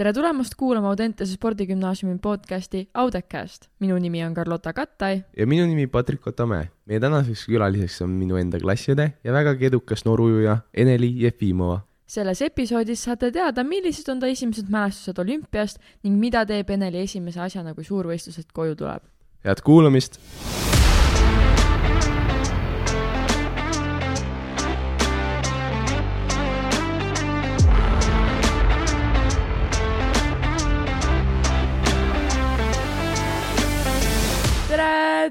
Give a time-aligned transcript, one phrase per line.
[0.00, 3.66] tere tulemast kuulama Audentese spordigümnaasiumi podcasti Audecast.
[3.80, 5.22] minu nimi on Carlota Kattai.
[5.36, 6.68] ja minu nimi Patrik Otamäe.
[6.86, 11.80] meie tänaseks külaliseks on minu enda klassiõde ja vägagi edukas noorujuja Eneli Jefimova.
[12.06, 17.40] selles episoodis saate teada, millised on ta esimesed mälestused olümpiast ning mida teeb Eneli esimese
[17.40, 19.02] asjana, kui suurvõistlusest koju tuleb.
[19.44, 20.16] head kuulamist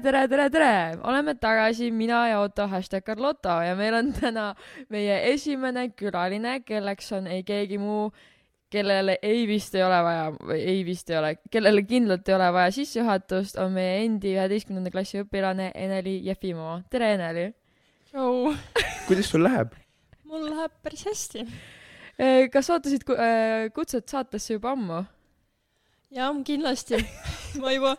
[0.00, 0.72] tere, tere, tere,
[1.04, 4.50] oleme tagasi, mina ja Otto, hashtag Carlota ja meil on täna
[4.92, 8.08] meie esimene külaline, kelleks on ei keegi muu,
[8.72, 12.48] kellele ei vist ei ole vaja, või ei vist ei ole, kellele kindlalt ei ole
[12.56, 16.80] vaja sissejuhatust, on meie endi üheteistkümnenda klassi õpilane Eneli Jefimova.
[16.90, 17.46] tere, Eneli!
[18.10, 18.54] tšau!
[19.08, 19.76] kuidas sul läheb?
[20.24, 21.46] mul läheb päris hästi.
[22.52, 25.04] kas ootasid äh, kutset saatesse juba ammu?
[26.14, 27.04] jah, kindlasti
[27.62, 27.96] ma juba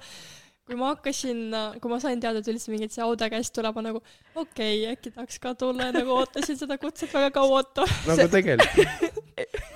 [0.71, 1.41] kui ma hakkasin,
[1.83, 3.99] kui ma sain teada, et üldse mingit see Aude käest tuleb, ma nagu
[4.35, 7.85] okei okay,, äkki tahaks ka tulla ja nagu ootasin seda kutset väga kaua, Otto.
[8.07, 9.69] nagu tegelikult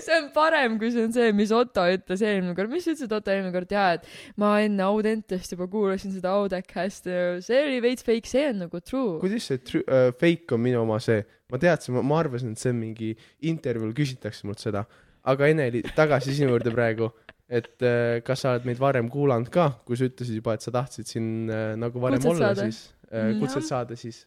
[0.00, 2.72] see on parem, kui see on see, mis Otto ütles eelmine kord.
[2.72, 3.74] mis sa ütlesid, Otto, eelmine kord?
[3.76, 8.46] jaa, et ma enne Audentest juba kuulasin seda Audecast ja see oli veits fake, see
[8.50, 9.18] on nagu true.
[9.22, 12.72] kuidas see tru- äh,, fake on minu oma see, ma teadsin, ma arvasin, et see
[12.72, 13.12] on mingi
[13.52, 14.86] intervjuul küsitakse mult seda,
[15.28, 17.10] aga Eneli, tagasi sinu juurde praegu
[17.50, 20.72] et äh, kas sa oled meid varem kuulanud ka, kui sa ütlesid juba, et sa
[20.74, 22.66] tahtsid siin äh, nagu varem kutset olla, saada.
[22.68, 24.24] siis äh, kutset saada, siis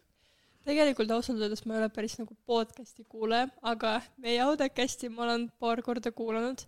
[0.67, 5.49] tegelikult ausalt öeldes ma ei ole päris nagu podcast'i kuulaja, aga meie Audecasti ma olen
[5.59, 6.63] paar korda kuulanud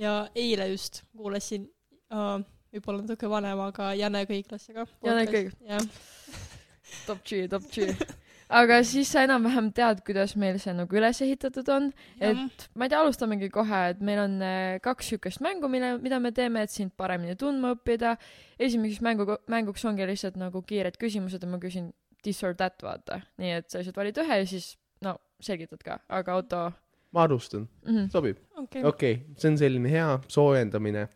[0.00, 1.66] ja eile just kuulasin
[2.12, 2.40] uh,
[2.74, 4.86] võib-olla natuke vanem, aga Jane Kõiklasega.
[5.04, 5.84] Jane Kõik- jah,
[7.06, 7.88] top G, top G.
[8.48, 12.92] aga siis sa enam-vähem tead, kuidas meil see nagu üles ehitatud on, et ma ei
[12.92, 16.74] tea, alustamegi kohe, et meil on äh, kaks siukest mängu, mille, mida me teeme, et
[16.74, 18.16] sind paremini tundma õppida.
[18.58, 23.20] esimeseks mängu, mänguks ongi lihtsalt nagu kiired küsimused ja ma küsin this or that, vaata.
[23.38, 26.64] nii et sa lihtsalt valid ühe ja siis no selgitad ka, aga Otto
[27.14, 27.94] ma alustan, mm.
[27.94, 28.10] -hmm.
[28.10, 28.36] sobib?
[28.56, 28.84] okei.
[28.84, 31.06] okei okay,, see on selline hea soojendamine,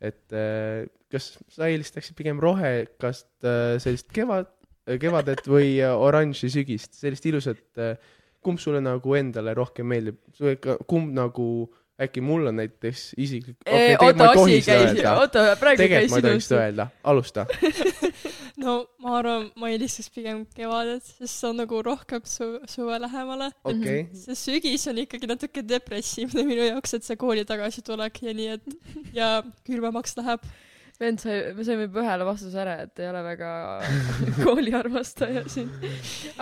[0.00, 4.50] et äh, kas sa eelistaksid pigem rohekast äh, sellist kevad,
[5.02, 7.98] kevadet või äh, oranži sügist, sellist ilusat äh,,
[8.44, 10.20] kumb sulle nagu endale rohkem meeldib,
[10.88, 11.48] kumb nagu
[11.98, 16.12] äkki mul on näiteks isiklik ma Otto ei asi tohi seda käis, praegu tegelikult käis
[16.12, 16.60] ma ei tohiks sinust seda.
[16.62, 17.46] öelda, alusta.
[18.64, 23.50] no ma arvan, ma eelistaks pigem kevadet, sest see on nagu rohkem su-, suve lähemale.
[23.66, 28.56] okei, see sügis on ikkagi natuke depressiivne minu jaoks, et see kooli tagasitulek ja nii,
[28.58, 29.34] et ja
[29.66, 30.46] külmemaks läheb.
[30.98, 33.50] Vend sai, me saime juba ühele vastuse ära, et ei ole väga
[34.44, 35.70] kooliarmastaja siin.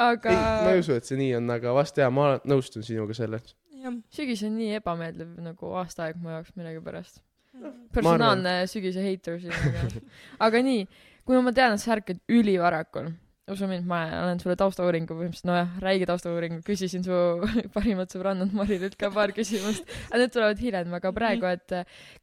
[0.01, 0.33] aga
[0.65, 3.53] ma ei usu, et see nii on, aga vast jaa, ma nõustun sinuga selles.
[3.83, 3.99] jah.
[4.17, 7.21] sügis on nii ebameeldiv nagu aastaaeg mu jaoks millegipärast.
[7.57, 9.85] Arvan- personaalne sügise heitor siin, aga,
[10.49, 10.89] aga nii,
[11.29, 13.15] kuna ma tean, et sa ärkad ülivarakult,
[13.53, 17.21] usu mind, ma olen sulle taustauuringu põhimõtteliselt, nojah, räige taustauuringu, küsisin su
[17.77, 21.77] parimat sõbrannat Marililt ka paar küsimust, aga need tulevad hiljem, aga praegu, et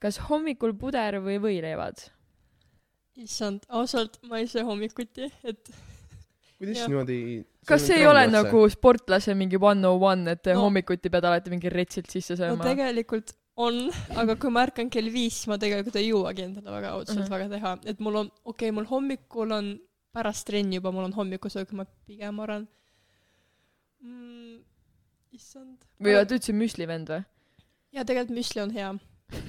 [0.03, 2.03] kas hommikul puder või võileivad?
[3.21, 5.69] Issand, ausalt, ma ei söö hommikuti, et
[6.57, 7.17] kuidas niimoodi
[7.67, 10.61] kas see ei ole nagu sportlase mingi one on one, et No.
[10.65, 12.63] hommikuti pead alati mingi retsilt sisse no sööma?
[12.65, 13.83] tegelikult on,
[14.17, 17.29] aga kui ma ärkan kell viis, siis ma tegelikult ei jõuagi endale väga ausalt Mhm.
[17.35, 19.73] väga teha, et mul on, okei okay,, mul hommikul on
[20.13, 22.67] pärast trenni juba, mul on hommikusöök, ma pigem arvan
[24.01, 24.57] mm,,
[25.37, 25.77] issand.
[26.01, 27.23] või oota, ütlesid müslivend või?
[27.93, 28.89] ja tegelikult müsli on hea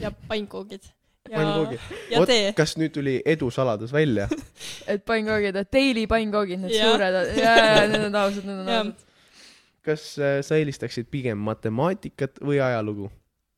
[0.00, 0.84] ja pannkoogid
[1.30, 1.88] ja, pannkoogid.
[2.10, 4.28] ja vot kas nüüd tuli edusaladus välja?
[4.92, 6.92] et pannkoogid, et daily pannkoogid, need Jah.
[6.92, 9.04] suured, jaa, jaa, need on ausad, need on ausad.
[9.84, 13.10] kas äh, sa eelistaksid pigem matemaatikat või ajalugu?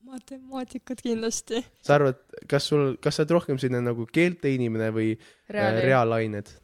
[0.07, 1.65] matemaatikat kindlasti.
[1.85, 5.83] sa arvad, kas sul, kas sa oled rohkem selline nagu keelte inimene või äh, reaali.
[5.91, 6.55] reaalained?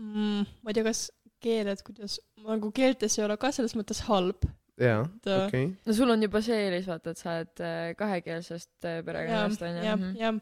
[0.00, 0.48] mm,.
[0.62, 1.06] ma ei tea, kas
[1.42, 4.48] keeled, kuidas, nagu keeltes ei ole ka selles mõttes halb.
[4.80, 5.70] jaa, äh, okei.
[5.86, 9.84] no sul on juba see eelis, vaata, et sa oled äh, kahekeelsest äh, perekonnast, onju.
[9.86, 10.40] jah, jah.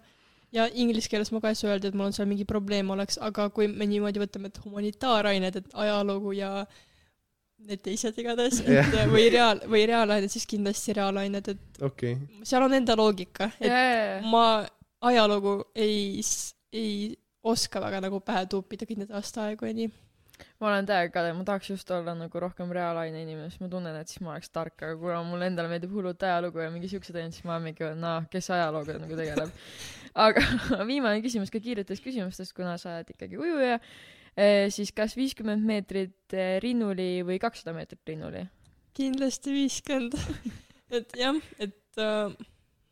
[0.54, 3.20] ja inglise keeles ma ka ei saa öelda, et mul on seal mingi probleem oleks,
[3.22, 6.52] aga kui me niimoodi võtame, et humanitaarained, et ajalugu ja
[7.64, 8.90] need teised igatahes Jah.
[8.90, 13.70] et või reaal, või reaalained, siis kindlasti reaalained, et okei, seal on enda loogika, et
[13.70, 14.46] jaa, ma
[15.04, 16.22] ajalugu ei,
[16.75, 17.14] ei
[17.44, 19.90] oska väga nagu pähe tuupida kõik need aastaaegu ja nii.
[20.60, 23.96] Ma olen täiega kade, ma tahaks just olla nagu rohkem reaalaine inimene, sest ma tunnen,
[24.00, 27.19] et siis ma oleks tark, aga kuna mulle endale meeldib hullult ajalugu ja mingi siuksed
[27.20, 29.54] ained, siis ma mingi, noh, kes ajalooga nagu tegeleb.
[30.26, 30.44] aga
[30.90, 33.78] viimane küsimus ka kiiretest küsimustest, kuna sa oled ikkagi ujuja,
[34.75, 38.44] siis kas viiskümmend meetrit eh, rinnuli või kakssada meetrit rinnuli?
[38.94, 40.14] kindlasti viiskümmend.
[40.96, 42.34] et jah, et äh,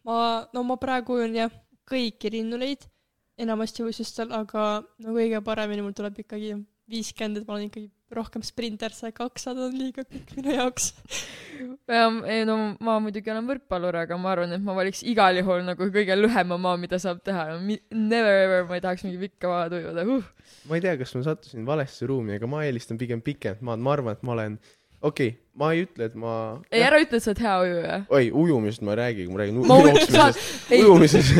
[0.07, 0.17] ma,
[0.55, 1.53] no ma praegu ujun jah
[1.89, 2.87] kõiki rinnuleid,
[3.43, 6.55] enamasti võistlustel, aga no kõige paremini mul tuleb ikkagi
[6.91, 10.91] viiskümmend, et ma olen ikkagi rohkem sprinter, see kakssada on liiga pikk minu jaoks.
[12.29, 15.89] ei no ma muidugi olen võrkpallur, aga ma arvan, et ma valiks igal juhul nagu
[15.95, 17.47] kõige lühema maa, mida saab teha.
[17.95, 20.29] Never ever ma ei tahaks mingi pikka maad ujuda uh..
[20.69, 23.97] ma ei tea, kas ma sattusin valesse ruumi, aga ma eelistan pigem pikemat maad, ma
[23.97, 24.59] arvan, et ma olen,
[25.01, 26.35] okei okay,, ma ei ütle, et ma
[26.69, 28.03] ei, ära ütle, et sa oled hea ujuja.
[28.19, 31.35] oi, ujumisest ma ei räägi, ma räägin u- ma ujun, jooksmisest, ei, ujumisest.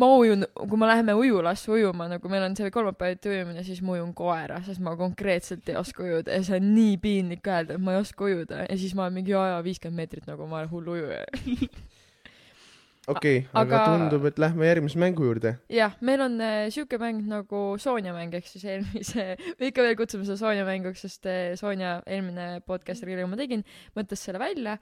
[0.00, 3.96] Ma ujun, kui me läheme ujulasse ujuma, nagu meil on see kolmapäeviti ujumine, siis ma
[3.96, 7.84] ujun koera, sest ma konkreetselt ei oska ujuda ja see on nii piinlik öelda, et
[7.84, 10.60] ma ei oska ujuda ja siis ma olen mingi jaa, jaa, viiskümmend meetrit nagu ma
[10.62, 11.22] olen hull ujuja.
[13.12, 15.54] okei, aga aga- tundub, et lähme järgmise mängu juurde.
[15.72, 19.28] jah, meil on äh, siuke mäng nagu Sonja mäng, ehk siis eelmise,
[19.58, 23.64] me ikka veel kutsume seda Sonja mänguks, sest äh, Sonja eelmine podcaster, kellega ma tegin,
[23.96, 24.76] mõtles selle välja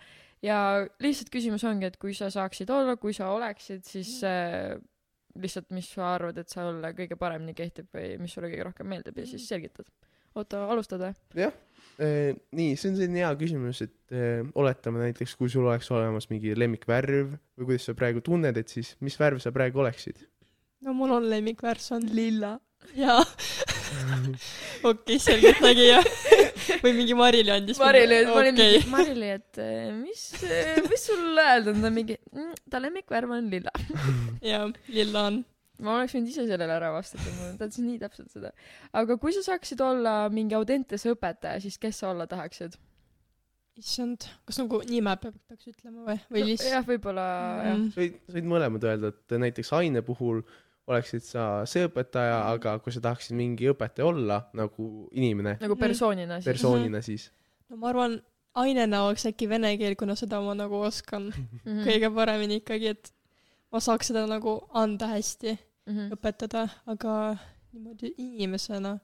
[0.44, 0.58] ja
[1.04, 4.74] lihtsalt küsimus ongi, et kui sa saaksid olla, kui sa oleksid, siis äh,
[5.40, 9.18] lihtsalt, mis sa arvad, et sulle kõige paremini kehtib või mis sulle kõige rohkem meeldib
[9.18, 9.88] ja siis selgitad.
[10.34, 11.14] oota, alustad või?
[11.38, 11.56] jah,
[11.98, 16.54] nii, see on selline hea küsimus, et eh, oletame näiteks, kui sul oleks olemas mingi
[16.58, 20.22] lemmikvärv või kuidas sa praegu tunned, et siis mis värv sa praegu oleksid?
[20.84, 22.54] no mul on lemmikvärv, see on lilla.
[22.98, 23.22] Jaa.
[24.90, 26.02] okei, selgeltnägija.
[26.84, 27.80] või mingi Marili andis.
[27.80, 30.22] Marili, ma olin okei mingi, Marili, et äh, mis,
[30.88, 33.74] mis sul öelda on, ta mingi mm,, ta lemmikvärv on lilla.
[34.52, 34.64] jaa,
[34.94, 35.42] lilla on.
[35.84, 38.54] ma oleks võinud ise sellele ära vastata, ma tahtsin nii täpselt seda.
[38.94, 42.78] aga kui sa saaksid olla mingi Audentese õpetaja, siis kes sa olla tahaksid?
[43.74, 47.72] issand, kas nagu nime peab, peaks ütlema või, või lihtsalt jah, võib-olla jah.
[47.72, 47.88] mm.?
[47.90, 50.44] sa võid, sa võid mõlemad öelda, et näiteks aine puhul
[50.86, 56.40] oleksid sa see õpetaja, aga kui sa tahaksid mingi õpetaja olla nagu inimene, nagu persoonina
[56.40, 56.44] siis.
[56.50, 57.30] persoonina, siis
[57.70, 58.18] no ma arvan,
[58.54, 61.30] ainena oleks äkki vene keel, kuna seda ma nagu oskan
[61.64, 61.84] Mhm.
[61.88, 63.12] kõige paremini ikkagi, et
[63.72, 66.12] ma saaks seda nagu anda hästi, Mhm.
[66.16, 67.38] õpetada, aga
[67.72, 68.98] niimoodi inimesena,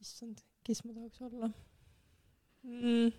[0.00, 1.52] issand, kes ma tahaks olla
[2.64, 3.12] mm.?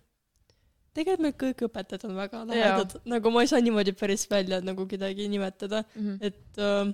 [0.94, 4.86] tegelikult meil kõik õpetajad on väga lahedad, nagu ma ei saa niimoodi päris välja nagu
[4.90, 6.18] kedagi nimetada, Mhm.
[6.22, 6.94] et äh,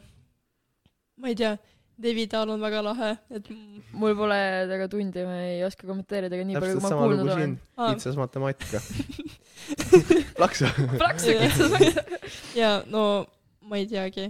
[1.19, 1.53] ma ei tea,
[1.99, 4.35] Devi Taal on väga lahe, et mm, mul pole
[4.69, 7.55] temaga tundi, ma ei oska kommenteerida ka nii palju, täpselt kui ma kuulnud olen siin,.
[7.75, 8.79] aa, kitsas matemaatika.
[10.39, 10.69] plaksu.
[10.95, 11.41] plaksu Jah.
[11.43, 12.29] kitsas.
[12.55, 13.03] ja no
[13.67, 14.29] ma ei teagi.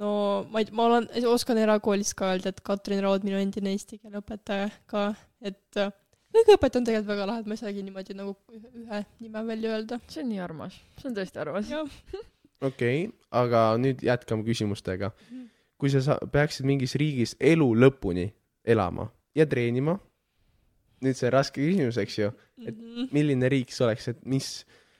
[0.00, 0.12] no
[0.48, 4.22] ma ei, ma olen, oskan erakoolis ka öelda, et Katrin Raud, minu endine eesti keele
[4.22, 5.10] õpetaja ka,
[5.44, 5.92] et äh,
[6.32, 10.00] kõik õpetajad on tegelikult väga lahedad, ma ei saagi niimoodi nagu ühe nime välja öelda.
[10.08, 11.68] see on nii armas, see on tõesti armas.
[12.72, 13.10] okei,
[13.44, 15.49] aga nüüd jätkame küsimustega Mhm..
[15.80, 18.28] Kui sa peaksid mingis riigis elu lõpuni
[18.68, 19.96] elama ja treenima,
[21.00, 22.30] nüüd see raske küsimus, eks ju,
[22.66, 23.08] Et Mhm.
[23.12, 24.48] milline riik see oleks, et mis,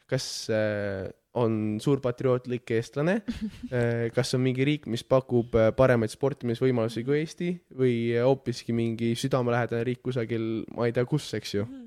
[0.09, 3.21] kas äh, on suur patriootlik eestlane
[3.77, 9.13] äh,, kas on mingi riik, mis pakub äh, paremaid sportimisvõimalusi kui Eesti või hoopiski mingi
[9.21, 11.67] südamelähedane riik kusagil, ma ei tea kus, eks ju.
[11.69, 11.87] Mhm.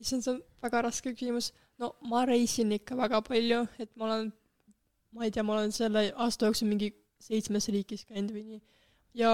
[0.00, 1.52] issand, see on väga raske küsimus.
[1.80, 4.32] no ma reisin ikka väga palju, et ma olen,
[5.16, 8.60] ma ei tea, ma olen selle aasta jooksul mingi seitsmes riigis käinud või nii.
[9.20, 9.32] ja,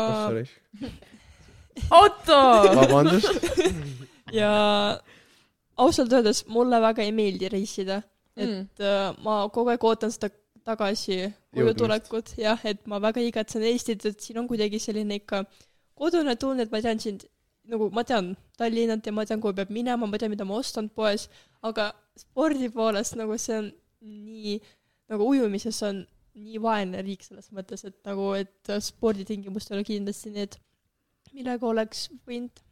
[2.03, 2.39] Otto!
[2.77, 3.29] vabandust,
[4.41, 4.51] ja
[5.77, 8.03] ausalt öeldes mulle väga ei meeldi reisida,
[8.37, 8.67] et Mm.
[8.79, 9.23] mm.
[9.25, 10.29] ma kogu aeg ootan seda
[10.67, 15.45] tagasi koju tulekut, jah, et ma väga igatsen Eestit, et siin on kuidagi selline ikka
[15.97, 17.25] kodune tunne, et ma tean sind,
[17.71, 20.89] nagu ma tean Tallinnat ja ma tean, kuhu peab minema, ma tean, mida ma ostan
[20.89, 21.29] poes,
[21.63, 23.71] aga spordi poolest nagu see on
[24.03, 24.59] nii,
[25.13, 26.03] nagu ujumises on
[26.37, 30.57] nii vaene riik selles mõttes, et nagu, et sporditingimused ei ole kindlasti need,
[31.33, 32.63] millega oleks võinud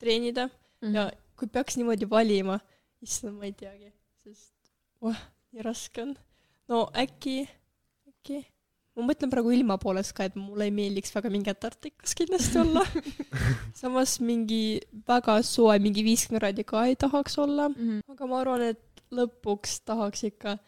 [0.00, 0.50] treenida
[0.84, 0.94] Mhm.
[0.94, 1.04] ja
[1.38, 2.58] kui peaks niimoodi valima,
[3.02, 3.88] issand, ma ei teagi,
[4.24, 4.52] sest
[5.00, 5.16] oh,
[5.52, 6.10] nii raske on.
[6.68, 7.46] no äkki,
[8.10, 8.42] äkki,
[8.96, 12.84] ma mõtlen praegu ilma poolest ka, et mulle ei meeldiks väga mingi Antarktikas kindlasti olla.
[13.80, 18.00] samas mingi väga soe, mingi viiskümmend kraadi ka ei tahaks olla, Mhm.
[18.12, 20.58] aga ma arvan, et lõpuks tahaks ikka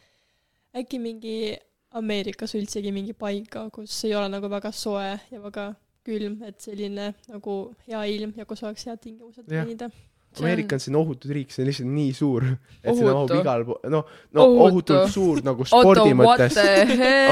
[0.77, 1.57] äkki mingi
[1.97, 5.71] Ameerikas üldsegi mingi paika, kus ei ole nagu väga soe ja väga
[6.07, 7.57] külm, et selline nagu
[7.89, 9.65] hea ilm ja kus oleks head tingimused Jah.
[9.65, 9.91] treenida.
[10.37, 13.39] Ameerika on selline ohutud riik, see on lihtsalt nii suur, et sinna mahub Ohutu.
[13.41, 14.03] igal pool, no,
[14.37, 14.65] no Ohutu.
[14.67, 16.59] ohutult suur nagu Otto, spordi what mõttes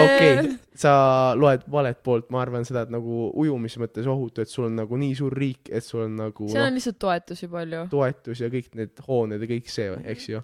[0.04, 0.94] okei, sa
[1.36, 5.00] loed valet poolt, ma arvan seda, et nagu ujumise mõttes ohutu, et sul on nagu
[5.02, 7.84] nii suur riik, et sul on nagu seal noh, on lihtsalt toetusi palju.
[7.92, 10.40] toetus ja kõik need hooned ja kõik see, eks ju.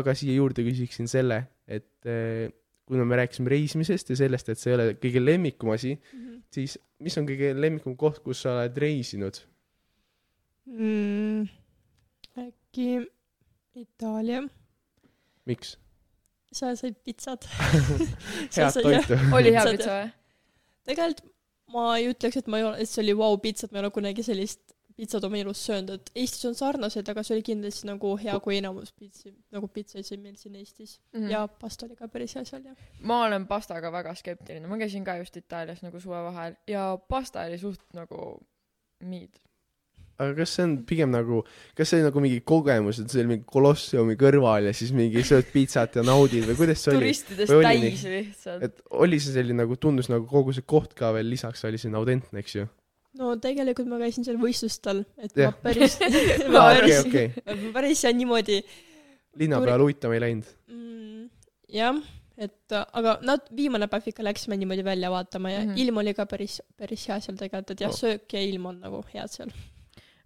[0.00, 2.48] aga siia juurde küsiksin selle, et eh,
[2.88, 5.94] kuna me rääkisime reisimisest ja sellest, et see ei ole kõige lemmikum asi,
[6.54, 9.42] siis mis on kõige lemmikum koht, kus sa oled reisinud?
[10.68, 11.48] mm,.
[12.46, 12.88] äkki
[13.78, 14.42] Itaalia,
[15.48, 15.76] miks?
[16.52, 17.44] seal said pitsat.
[18.56, 19.18] head toitu.
[19.36, 20.14] oli hea Pitsad, pitsa või?
[20.88, 21.34] tegelikult
[21.68, 24.24] ma ei ütleks, et ma ei ole, et see oli vau-pitsat, ma ei ole kunagi
[24.24, 24.62] sellist
[24.98, 28.58] pitsat oma elus söönud, et Eestis on sarnased, aga see oli kindlasti nagu hea kui
[28.58, 31.28] enamus pitsi, nagu pitsasid meil siin Eestis mm..
[31.30, 32.74] ja pasta oli ka päris hea seal ja.
[33.06, 37.60] ma olen pastaga väga skeptiline, ma käisin ka just Itaalias nagu suvevaheajal ja pasta oli
[37.62, 38.32] suht nagu
[39.06, 39.38] miid.
[40.18, 41.44] aga kas see on pigem nagu,
[41.78, 45.22] kas see oli nagu mingi kogemus, et see oli mingi kolosseumi kõrval ja siis mingi
[45.26, 47.04] sööd pitsat ja naudid või kuidas see oli?
[47.06, 48.66] turistidest Või oli täis lihtsalt.
[48.66, 52.02] et oli see selline nagu tundus nagu kogu see koht ka veel lisaks oli selline
[52.02, 52.66] autentne, eks ju?
[53.18, 55.54] No tegelikult ma käisin seal võistlustel, et Jah.
[55.54, 55.96] ma päris,
[56.52, 57.32] ma päris, okei.
[57.46, 58.60] ma päris ja niimoodi
[59.38, 60.52] linna peal uitama ei läinud.
[60.68, 61.24] mm,.
[61.72, 62.02] jah,
[62.38, 65.72] et aga nad, viimane päev ikka läksime niimoodi välja vaatama ja mm.
[65.72, 65.82] -hmm.
[65.84, 67.94] ilm oli ka päris, päris hea seal tegelikult, et jah Oh.
[67.94, 69.52] oh., söök ja ilm on nagu head seal.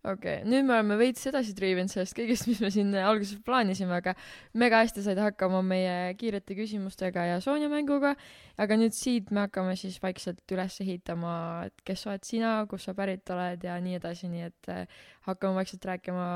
[0.02, 3.94] Okei okay., nüüd me oleme veits edasi triivinud sellest kõigest, mis me siin alguses plaanisime,
[4.00, 4.14] aga
[4.58, 8.14] mega hästi said hakkama meie kiirete küsimustega ja Sonja mänguga.
[8.60, 11.36] aga nüüd siit me hakkame siis vaikselt üles ehitama,
[11.70, 15.62] et kes oled sina, kust sa pärit oled ja nii edasi, nii et äh, hakkame
[15.62, 16.26] vaikselt rääkima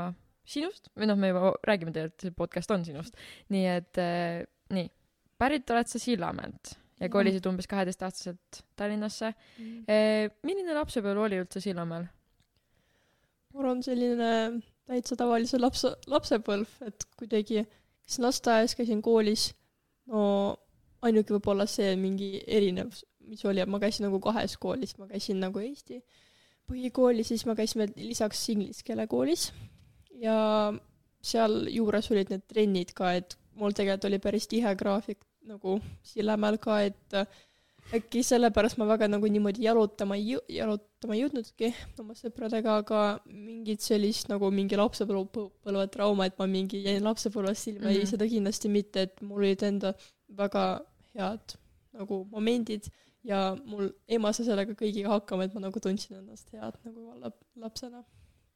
[0.47, 3.19] sinust või noh, me juba räägime tegelikult, see podcast on sinust.
[3.55, 4.43] nii et äh,
[4.75, 4.91] nii,
[5.39, 9.35] pärit oled sa Sillamäelt ja kolisid umbes kaheteistaastaselt Tallinnasse.
[10.47, 12.07] milline lapsepõlv oli üldse Sillamäel?
[13.57, 14.31] Mul on selline
[14.87, 19.49] täitsa tavalise lapse, lapsepõlv, et kuidagi käisin lasteaias, käisin koolis,
[20.13, 20.21] no
[21.07, 25.41] ainuke võib-olla see mingi erinevus, mis oli, et ma käisin nagu kahes koolis, ma käisin
[25.43, 26.01] nagu Eesti
[26.67, 29.49] põhikoolis, siis me käisime lisaks inglise keele koolis
[30.19, 30.37] ja
[31.27, 36.81] sealjuures olid need trennid ka, et mul tegelikult oli päris tihe graafik nagu Sillamäel ka,
[36.83, 37.19] et
[37.95, 41.71] äkki sellepärast ma väga nagu niimoodi jalutama ei jõ-, jalutama ei jõudnudki
[42.03, 47.87] oma sõpradega, aga mingit sellist nagu mingi lapsepõlvetrauma, et ma mingi jäin lapsepõlvest ilma mm,
[47.87, 47.95] -hmm.
[47.95, 48.11] ei, Mhm.
[48.11, 49.95] seda kindlasti mitte, et mul olid enda
[50.29, 50.67] väga
[51.15, 51.57] head
[51.97, 52.91] nagu momendid
[53.27, 57.43] ja mul ema sai sellega kõigiga hakkama, et ma nagu tundsin ennast head nagu lap-,
[57.57, 58.05] lapsena.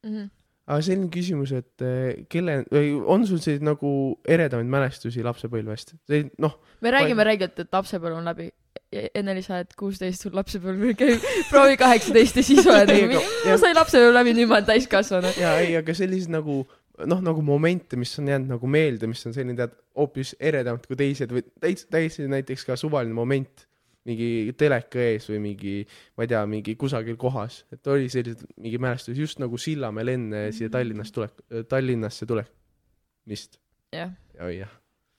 [0.02, 0.10] mm.
[0.10, 0.30] -hmm.
[0.66, 5.94] aga selline küsimus, et eh, kelle, või on sul selliseid nagu eredamaid mälestusi lapsepõlvest?
[6.06, 8.50] see noh, me räägime räigelt, et lapsepõlv on läbi.
[8.90, 13.76] Enne-Li, sa oled kuusteist, sul lapsepõlv käib, proovi kaheksateist ja siis oled aga-, ma sain
[13.78, 15.30] lapsepõlv läbi, nüüd ma olen täiskasvanu.
[15.38, 16.64] jaa, ei, aga sellised nagu
[17.08, 20.98] noh, nagu momente, mis on jäänud nagu meelde, mis on selline tead hoopis eredamad kui
[20.98, 23.66] teised või täitsa, täiesti näiteks ka suvaline moment.
[24.08, 25.72] Mingi teleka ees või mingi,
[26.16, 30.40] ma ei tea, mingi kusagil kohas, et oli sellised mingi mälestus just nagu Sillamäel enne
[30.56, 31.34] siia Tallinnast tulek,
[31.68, 33.60] Tallinnasse tulemist.
[33.92, 34.72] jah, ja oi jah,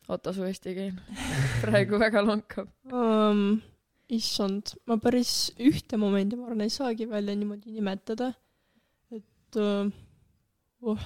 [0.09, 0.95] oota su eesti keel.
[1.63, 2.69] praegu väga lonkab.
[2.91, 3.61] um,.
[4.11, 8.33] issand, ma päris ühte momenti, ma arvan, ei saagi välja niimoodi nimetada.
[9.15, 10.99] et uh,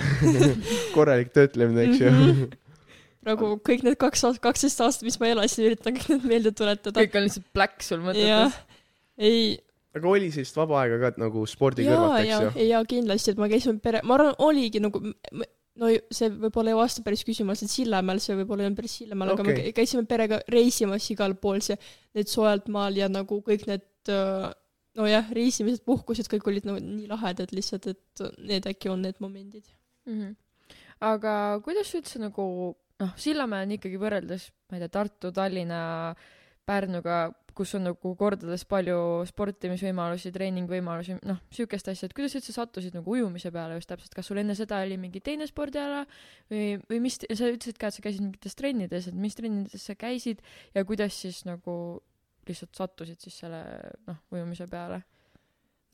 [0.96, 2.50] korralik töötlemine, eks ju Mhm.
[3.24, 7.00] praegu kõik need kaks aastat, kaksteist aastat, mis ma elasin, üritan kõik need meelde tuletada.
[7.00, 8.56] kõik on lihtsalt black sul mõtetes.,
[9.20, 9.58] ei,
[9.96, 12.68] aga oli sellist vaba aega ka nagu spordi jaa, kõrvalt, jaa eks, ju?
[12.70, 15.02] jaa kindlasti, et ma käisin pere, ma arvan, oligi nagu,
[15.78, 19.34] no see võib-olla ei vasta päris küsimusele, et Sillamäel see võib-olla ei olnud päris Sillamäel
[19.34, 21.78] okay., aga me kä- käisime perega reisimas igal pool see,
[22.16, 24.50] need soojalt maal ja nagu kõik need äh,
[24.98, 29.66] nojah, reisimised, puhkused, kõik olid nagu nii lahedad lihtsalt, et need äkki on need momendid.
[30.06, 30.20] mm.
[30.20, 30.36] -hmm.
[31.12, 32.44] aga kuidas sa üldse nagu,
[33.00, 36.14] noh, Sillamäe on ikkagi võrreldes, ma ei tea, Tartu, Tallinna,
[36.66, 38.96] Pärnuga, kus on nagu kordades palju
[39.28, 44.14] sportimisvõimalusi, treeningvõimalusi, noh, siukest asja, et kuidas sa üldse sattusid nagu ujumise peale just täpselt,
[44.16, 46.04] kas sul enne seda oli mingi teine spordiala
[46.50, 49.96] või, või mis, sa ütlesid ka, et sa käisid mingites trennides, et mis trennides sa
[49.98, 50.42] käisid
[50.74, 51.76] ja kuidas siis nagu
[52.48, 53.62] lihtsalt sattusid siis selle,
[54.08, 55.02] noh, ujumise peale?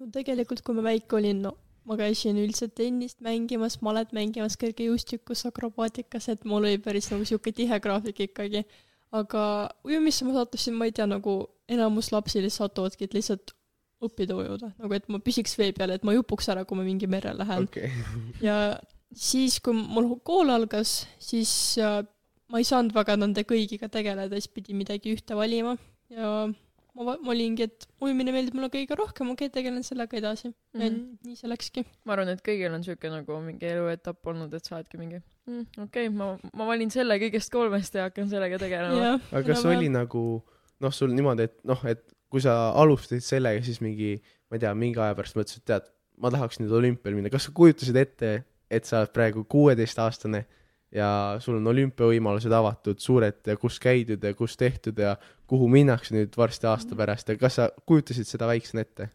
[0.01, 5.45] no tegelikult, kui ma väike olin, no ma käisin üldiselt tennist mängimas, malet mängimas, kergejõustikus,
[5.49, 8.65] akrobaatikas, et mul oli päris nagu sihuke tihe graafik ikkagi.
[9.17, 9.45] Aga
[9.87, 11.39] ujumisse ma sattusin, ma ei tea, nagu
[11.73, 13.55] enamus lapsi lihtsalt satuvadki, et lihtsalt
[14.07, 16.85] õppida ujuda, nagu et ma püsiks vee peal, et ma ei upuks ära, kui ma
[16.87, 17.67] mingi mere lähen.
[17.67, 17.91] okei,
[18.47, 18.77] ja
[19.17, 22.03] siis, kui mul kool algas, siis äh,
[22.53, 25.77] ma ei saanud väga nende kõigiga tegeleda, siis pidi midagi ühte valima.
[26.13, 26.47] Ja
[26.97, 30.57] ma, ma olingi, et ujumine meeldib mulle kõige rohkem, okei okay,, tegelen sellega edasi mm.
[30.81, 30.83] -hmm.
[30.87, 31.29] Mhm.
[31.29, 31.85] nii see läkski.
[32.05, 35.65] ma arvan, et kõigil on siuke nagu mingi eluetapp olnud, et sa oledki mingi mm,
[35.87, 39.17] okei okay,, ma, ma valin selle kõigest kolmest ja hakkan sellega tegelema.
[39.33, 40.27] aga kas oli nagu
[40.81, 44.17] noh, sul niimoodi, et noh, et kui sa alustasid sellega, siis mingi,
[44.51, 45.89] ma ei tea, mingi aja pärast mõtlesid, et tead,
[46.21, 48.33] ma tahaks nüüd olümpial minna, kas sa kujutasid ette,
[48.73, 50.43] et sa oled praegu kuueteistaastane
[50.95, 55.17] ja sul on olümpiavõimalused avatud, suured ja kus käidud ja kus tehtud ja
[55.47, 59.11] kuhu minnakse nüüd varsti aasta pärast ja kas sa kujutasid seda väiksena ette?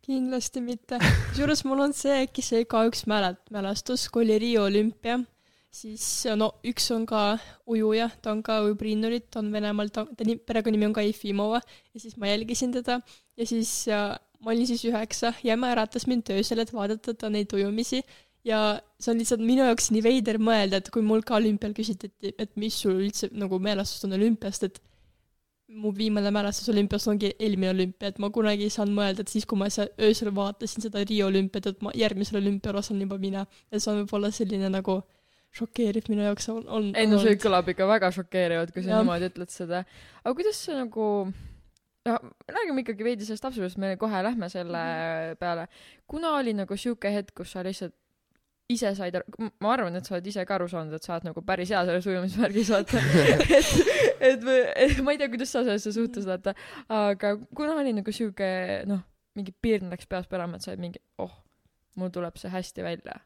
[0.00, 0.98] kindlasti mitte.
[1.30, 5.20] kusjuures mul on see äkki see ka üks mälet-, mälestus, kui oli Riio olümpia
[5.70, 6.04] siis
[6.36, 7.38] no üks on ka
[7.70, 11.04] ujuja, ta on ka ujub rinnurit, ta on Venemaal, ta, ta ni- perekonnanimi on ka
[11.06, 12.98] Jefimova ja siis ma jälgisin teda
[13.36, 17.30] ja siis äh, ma olin siis üheksa ja ema äratas mind öösel, et vaadata ta
[17.30, 18.02] neid ujumisi
[18.46, 18.60] ja
[19.00, 22.34] see on lihtsalt minu jaoks nii veider mõelda, et kui mul ka olümpial küsiti, et,
[22.46, 24.80] et mis sul üldse nagu mälestus on olümpiast, et
[25.70, 29.46] mu viimane mälestus olümpiast ongi eelmine olümpia, et ma kunagi ei saanud mõelda, et siis,
[29.46, 33.46] kui ma seal öösel vaatasin seda Riio olümpiat, et ma järgmisel olümpial osalen juba mina.
[33.70, 34.98] et see on võib-olla selline nagu
[35.54, 36.90] šokeeriv minu jaoks on, on.
[36.98, 39.84] ei no see kõlab ikka väga šokeerivalt, kui sa niimoodi ütled seda.
[40.24, 41.06] aga kuidas sa nagu
[42.06, 42.18] no
[42.50, 44.84] räägime ikkagi veidi sellest lapsepõlvest, me kohe lähme selle
[45.40, 45.66] peale.
[46.10, 47.94] kuna oli nagu siuke hetk, kus sa lihtsalt
[48.70, 51.28] ise said aru, ma arvan, et sa oled ise ka aru saanud, et sa oled
[51.30, 53.02] nagu päris hea selles ujumisvärgis, vaata.
[53.58, 53.72] et,
[54.30, 54.46] et,
[54.86, 56.54] et ma ei tea, kuidas sa sellesse suhtud, vaata.
[57.00, 58.50] aga kuna oli nagu siuke,
[58.90, 59.02] noh,
[59.38, 61.34] mingi piirn läks peas põlema, et sa olid mingi, oh,
[62.00, 63.20] mul tuleb see hästi välja.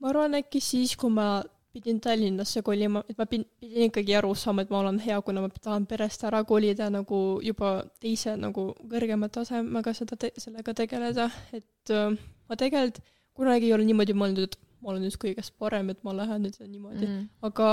[0.00, 1.42] ma arvan äkki siis, kui ma
[1.76, 5.42] pidin Tallinnasse kolima, et ma pidin, pidin ikkagi aru saama, et ma olen hea, kuna
[5.44, 11.28] ma tahan perest ära kolida nagu juba teise nagu kõrgema tasemega seda te-, sellega tegeleda,
[11.56, 12.16] et äh,
[12.48, 13.02] ma tegelikult
[13.36, 16.56] kunagi ei ole niimoodi mõelnud, et ma olen nüüd kõigest parem, et ma lähen nüüd
[16.62, 17.24] niimoodi mm, -hmm.
[17.48, 17.70] aga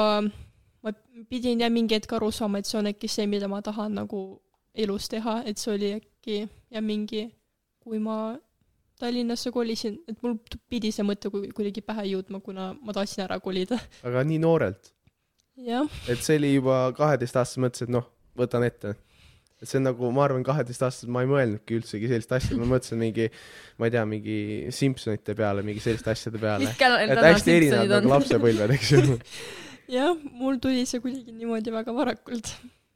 [0.83, 0.93] ma
[1.29, 4.21] pidin jah mingi hetk aru saama, et see on äkki see, mida ma tahan nagu
[4.73, 6.39] elus teha, et see oli äkki
[6.73, 7.27] jah mingi,
[7.79, 8.17] kui ma
[8.99, 10.35] Tallinnasse kolisin, et mul
[10.69, 13.79] pidi see mõte ku- kuidagi pähe jõudma, kuna ma tahtsin ära kolida.
[14.03, 14.93] aga nii noorelt,
[15.57, 18.05] jah, et see oli juba kaheteistaastases mõttes, et noh,
[18.37, 18.95] võtan ette.
[19.63, 22.99] Et see on nagu, ma arvan, kaheteistaastaselt ma ei mõelnudki üldsegi sellist asja, ma mõtlesin
[22.99, 23.29] mingi,
[23.79, 24.37] ma ei tea, mingi
[24.75, 26.73] Simpsonite peale, mingi selliste asjade peale.
[26.75, 29.17] et hästi erinevad nagu lapsepõlved, eks ju.
[29.97, 32.51] jah, mul tuli see kuidagi niimoodi väga varakult.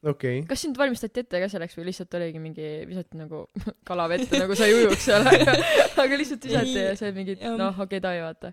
[0.08, 3.46] okei, kas sind valmistati ette ka selleks või lihtsalt oligi mingi, visati nagu
[3.88, 5.26] kala vette nagu sa ei ujuks seal,
[6.04, 8.52] aga, lihtsalt visati ja see mingi, noh, okei okay,, davai, vaata.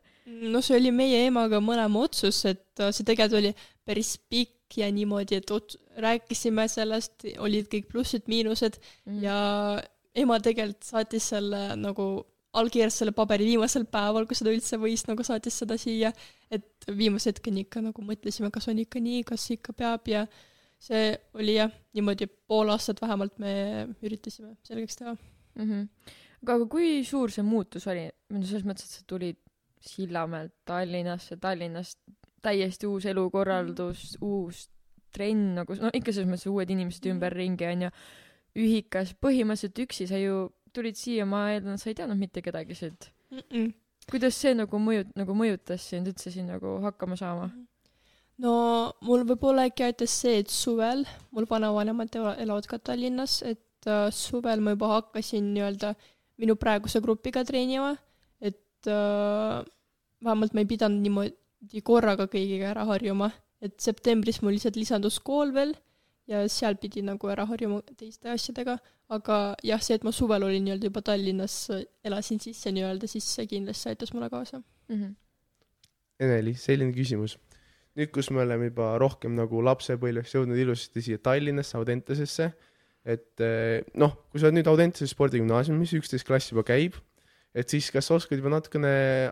[0.56, 3.56] no see oli meie emaga mõlema otsus, et äh, see tegelikult oli
[3.86, 9.20] päris pikk ja niimoodi, et ots-, rääkisime sellest, olid kõik plussid-miinused Mhm.
[9.24, 9.38] ja
[10.16, 12.26] ema tegelikult saatis selle nagu
[12.56, 16.12] allkirjas selle paberi viimasel päeval, kui seda üldse võis, nagu saatis seda siia,
[16.52, 20.26] et viimase hetkeni ikka nagu mõtlesime, kas on ikka nii, kas ikka peab ja
[20.80, 23.52] see oli jah, niimoodi pool aastat vähemalt me
[24.06, 25.16] üritasime selgeks teha.
[25.56, 25.66] mm.
[25.66, 26.14] -hmm.
[26.44, 28.10] aga, aga kui suur see muutus oli?
[28.32, 29.42] selles mõttes, et sa tulid
[29.86, 32.00] Sillamäelt Tallinnasse, Tallinnast
[32.46, 34.68] täiesti uus elukorraldus, uus
[35.16, 37.92] trenn nagu, no ikka selles mõttes uued inimesed ümberringi onju,
[38.60, 43.10] ühikas, põhimõtteliselt üksi sa ju tulid siia, ma eeldan, sa ei teadnud mitte kedagi siit.
[43.32, 43.72] Mm -mm.
[44.12, 47.50] kuidas see nagu mõju, nagu mõjutas sind üldse siin nagu hakkama saama?
[48.44, 48.52] no
[49.02, 54.12] mul võib-olla äkki aitas see, et suvel mul vanavanemad ela- elavad ka Tallinnas, et äh,
[54.12, 55.96] suvel ma juba hakkasin nii-öelda
[56.38, 57.96] minu praeguse grupiga treenima,
[58.42, 59.64] et äh,
[60.24, 61.34] vähemalt ma ei pidanud niimoodi
[61.84, 63.32] korraga kõigiga ära harjuma,
[63.64, 65.74] et septembris mul lihtsalt lisandus kool veel
[66.30, 68.78] ja seal pidi nagu ära harjuma teiste asjadega,
[69.14, 71.58] aga jah, see, et ma suvel olin nii-öelda juba Tallinnas,
[72.06, 74.62] elasin sisse nii-öelda, siis see kindlasti aitas mulle kaasa.
[74.90, 74.96] mm.
[74.96, 75.14] -hmm.
[76.20, 77.38] Eneli, selline küsimus.
[77.96, 82.50] nüüd, kus me oleme juba rohkem nagu lapsepõlveks jõudnud ilusasti siia Tallinnasse, Audentesesse,
[83.06, 86.98] et eh, noh, kui sa oled nüüd Audentese spordigümnaasiumis, üksteist klass juba käib,
[87.56, 88.90] et siis kas oskad juba natukene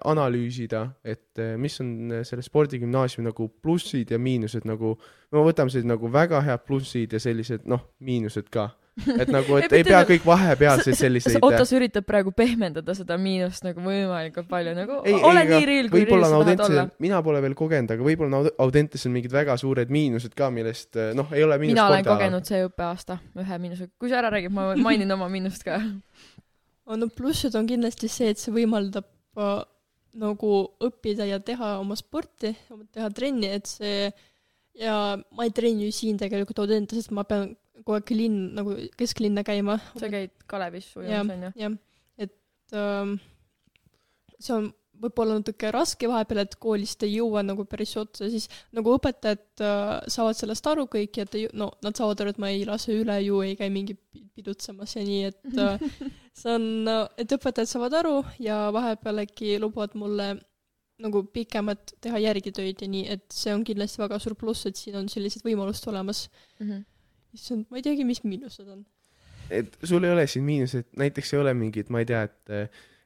[0.08, 4.96] analüüsida, et eh, mis on eh, selle spordigümnaasiumi nagu plussid ja miinused nagu,
[5.34, 8.70] no võtame sellised nagu väga head plussid ja sellised noh, miinused ka.
[9.18, 13.18] et nagu, et Ei, ei pea kõik vahepealseid selliseid oota, sa üritad praegu pehmendada seda
[13.18, 16.62] miinust nagu võimalikult palju, nagu ei, ole ei, nii real, kui real sa on tahad
[16.68, 20.52] olla mina pole veel kogenud, aga võib-olla on Aud- Audentesel mingid väga suured miinused ka,
[20.54, 24.22] millest eh, noh, ei ole miinus mina olen kogenud see õppeaasta ühe miinusega, kui sa
[24.22, 25.82] ära räägid, ma mainin oma miinust ka.
[26.88, 29.08] no plussid on kindlasti see, et see võimaldab
[29.39, 29.63] äh,
[30.19, 30.52] nagu
[30.84, 32.54] õppida ja teha oma sporti,
[32.93, 34.12] teha trenni, et see
[34.78, 38.76] ja ma ei treeni ju siin tegelikult Audentes, sest ma pean kogu aeg linn nagu
[38.98, 39.80] kesklinna käima.
[39.98, 41.76] sa käid Kalevis ujumas onju?, jah,
[42.22, 43.17] et ähm,
[44.39, 44.69] see on
[45.01, 49.91] võib-olla natuke raske vahepeal, et koolist ei jõua nagu päris otsa, siis nagu õpetajad äh,
[50.13, 52.93] saavad sellest aru kõik ja et ei- no nad saavad aru, et ma ei lase
[52.95, 55.84] üle ju, ei käi mingi pi- pidutsemas ja nii, et äh,
[56.39, 56.65] see on,
[57.19, 60.29] et õpetajad saavad aru ja vahepeal äkki lubavad mulle
[61.03, 64.95] nagu pikemalt teha järgitöid ja nii, et see on kindlasti väga suur pluss, et siin
[65.01, 66.27] on sellised võimalused olemas.
[66.62, 66.84] Mhm.
[67.34, 68.86] issand, ma ei teagi, mis miinused on.
[69.49, 72.53] et sul ei ole siin miinuseid, näiteks ei ole mingit, ma ei tea, et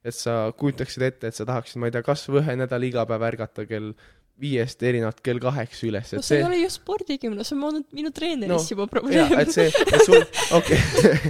[0.06, 3.06] et sa kujutaksid ette, et sa tahaksid, ma ei tea, kas või ühe nädala iga
[3.10, 3.94] päev ärgata kell
[4.38, 7.80] viiest erinevalt kell kaheksa üles, no et see ei see ole ju spordigümnaas, see on
[7.98, 9.32] minu treenerist No, juba probleem.
[9.42, 10.22] et see, et sul,
[10.54, 10.78] okei,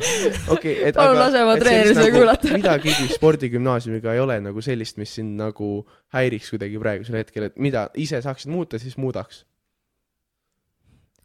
[0.58, 2.52] okei, et Palun lase oma treeneri seda kuulata.
[2.52, 5.70] midagigi spordigümnaasiumiga ei ole nagu sellist, mis sind nagu
[6.18, 9.46] häiriks kuidagi praegusel hetkel, et mida ise saaksid muuta, siis muudaks.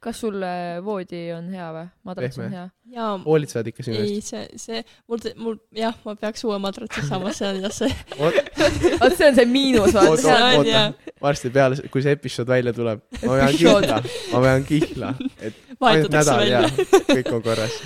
[0.03, 1.85] Kas sul äh, voodi on hea või?
[2.09, 2.57] madrats on Pehme.
[2.57, 2.97] hea?
[2.97, 4.33] jaa, hoolitsevad ikka sinu ei eest?
[4.33, 7.91] see, see, mul, mul jah, ma peaks uue madratsi saama, see on jah see.
[8.21, 10.35] vot see on see miinus, oota, vaata.
[10.35, 14.01] on, oota jah., varsti peale, kui see episood välja tuleb, ma vean kihla,
[14.33, 15.63] ma vean kihla, et
[15.93, 16.65] ainult nädal ja
[17.13, 17.79] kõik on korras.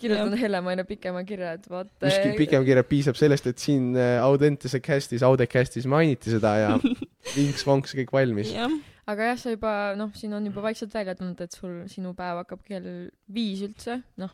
[0.00, 2.08] kirjutan Helle-Maine pikema kirja, et vaata.
[2.08, 6.74] mis pikem kirja piisab sellest, et siin äh, Audentese cast'is, Audecastis mainiti seda ja
[7.36, 8.52] vinks-vonks kõik valmis.
[8.56, 8.72] jah,
[9.06, 12.42] aga jah, sa juba noh, siin on juba vaikselt välja tulnud, et sul, sinu päev
[12.42, 14.32] hakkab kell viis üldse, noh,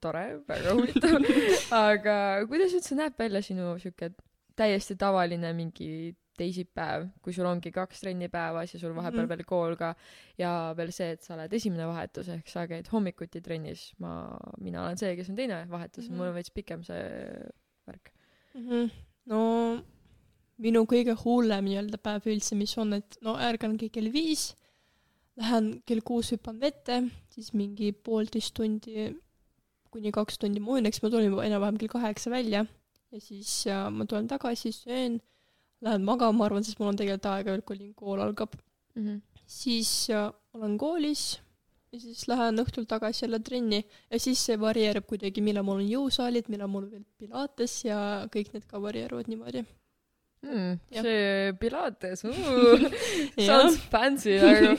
[0.00, 1.20] tore, väga huvitav.
[1.90, 2.16] aga
[2.50, 4.10] kuidas üldse näeb välja sinu sihuke
[4.56, 9.28] täiesti tavaline mingi teisipäev, kui sul ongi kaks trenni päevas ja sul vahepeal Mhm.
[9.28, 9.94] veel kool ka
[10.38, 14.86] ja veel see, et sa oled esimene vahetus ehk sa käid hommikuti trennis, ma, mina
[14.86, 16.12] olen see, kes on teine vahetus mm, -hmm.
[16.12, 16.16] Mhm.
[16.18, 17.50] mul on veits pikem see
[17.86, 18.12] värk.
[19.26, 19.82] no
[20.60, 24.50] minu kõige hullem nii-öelda päev üldse, mis on, et no ärgangi kell viis,
[25.40, 29.10] lähen kell kuus hüppan vette, siis mingi poolteist tundi
[29.90, 32.64] kuni kaks tundi ma ujun, eks ma juba enam-vähem kell kaheksa välja
[33.10, 35.18] ja siis ja ma tulen tagasi, söön,
[35.82, 38.54] lähen magama, ma arvan, sest mul on tegelikult aega veel, kuni kool algab.
[38.94, 39.20] Mm -hmm.
[39.46, 41.40] siis ja, olen koolis
[41.92, 45.90] ja siis lähen õhtul tagasi jälle trenni ja siis see varieerub kuidagi, millal mul on
[45.90, 49.64] jõusaalid, millal mul veel pilates ja kõik need ka varieeruvad niimoodi.
[50.40, 51.02] Mm, Jah.
[51.04, 52.32] see Pilates uh,
[53.46, 54.70] sounds fancy nagu,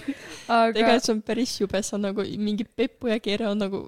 [0.49, 3.83] aga tegelikult see on päris jube, see on nagu mingi Peppu ja Kere on nagu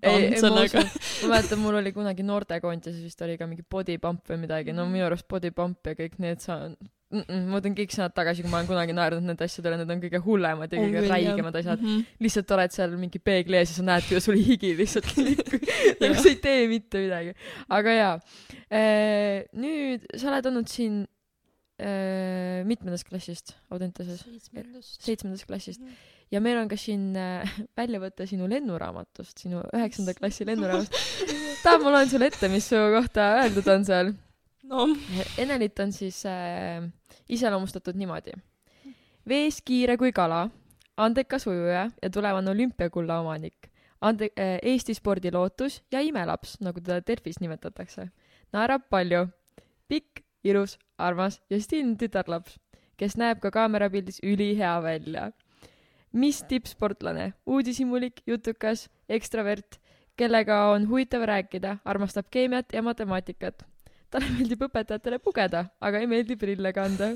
[0.00, 4.24] tants sellega usun, ma mäletan, mul oli kunagi noortekontesis vist oli ka mingi body pump
[4.30, 7.76] või midagi, no minu arust body pump ja kõik need sa- mm, -mm, ma võtan
[7.76, 10.72] kõik sõnad tagasi, kui ma olen kunagi naernud nende asjade üle, need on kõige hullemad
[10.72, 11.82] ja kõige räigemad asjad.
[11.82, 11.92] mm.
[11.92, 12.06] -hmm.
[12.24, 15.68] lihtsalt oled seal mingi peegli ees ja sa näed, kuidas sul higi lihtsalt liigub.
[16.00, 17.36] nagu sa ei tee mitte midagi.
[17.68, 18.16] aga jaa,
[19.52, 21.04] nüüd sa oled olnud siin
[21.78, 24.24] mitmendast klassist Audenteses?
[24.98, 25.46] seitsmendast.
[25.46, 25.82] klassist.
[26.30, 31.62] ja meil on ka siin äh, väljavõte sinu lennuraamatust, sinu üheksanda klassi lennuraamatust.
[31.62, 34.12] tahad, ma loen sulle ette, mis su kohta öeldud on seal?
[34.68, 34.88] no
[35.38, 36.82] Enelit on siis äh,
[37.28, 38.34] iseloomustatud niimoodi.
[39.28, 40.48] vees kiire kui kala,
[40.98, 43.68] andekas ujuja ja tulevane olümpiakulla omanik.
[44.00, 48.08] Ande- äh,, Eesti spordi lootus ja imelaps, nagu teda Delfis nimetatakse.
[48.52, 49.26] naerab palju,
[49.88, 52.58] pikk, ilus, armas ja stiilne tütarlaps,
[52.96, 55.32] kes näeb ka kaamerapildis ülihea välja.
[56.12, 59.80] mis tippsportlane, uudishimulik, jutukas, ekstravert,
[60.16, 63.66] kellega on huvitav rääkida, armastab keemiat ja matemaatikat
[64.12, 67.14] talle meeldib õpetajatele pugeda, aga ei meeldi prille kanda.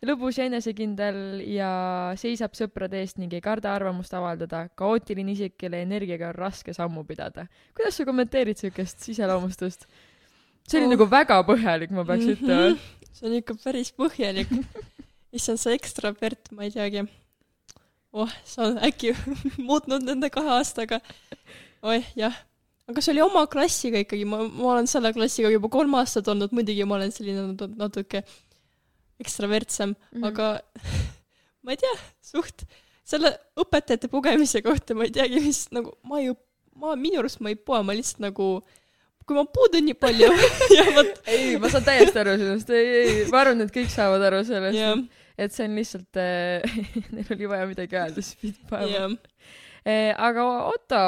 [0.00, 1.70] lõbus ja enesekindel ja
[2.16, 7.04] seisab sõprade eest ning ei karda arvamust avaldada, kaootiline isik, kelle energiaga on raske sammu
[7.04, 7.46] pidada.
[7.76, 9.86] kuidas sa kommenteerid siukest iseloomustust?
[10.70, 10.92] See oli Oh.
[10.94, 12.76] nagu väga põhjalik, ma peaks ütlema.
[13.12, 14.50] see on ikka päris põhjalik.
[15.36, 17.02] issand, see ekstravert, ma ei teagi.
[18.12, 19.12] oh, sa oled äkki
[19.68, 21.00] muutnud nende kahe aastaga.
[21.82, 22.34] oih, jah.
[22.90, 26.50] aga see oli oma klassiga ikkagi, ma, ma olen selle klassiga juba kolm aastat olnud,
[26.56, 28.24] muidugi ma olen selline nat- natuke
[29.20, 30.22] ekstravertsem mm, Mhm.
[30.22, 30.28] -hmm.
[30.28, 30.60] aga
[31.64, 32.64] ma ei tea, suht
[33.04, 36.30] selle õpetajate pugemise kohta ma ei teagi, mis nagu ma ei,
[36.74, 38.62] ma minu arust ma ei poe, ma lihtsalt nagu
[39.30, 40.28] kui ma puudun nii palju
[40.76, 44.26] ja vot ei, ma saan täiesti aru sinust, ei, ei, ma arvan, et kõik saavad
[44.26, 45.02] aru sellest jah,
[45.38, 46.80] et see on lihtsalt äh,
[47.14, 49.20] neil oli vaja midagi öelda, siis pidid panema jah.
[49.88, 50.98] Eh, aga Otto,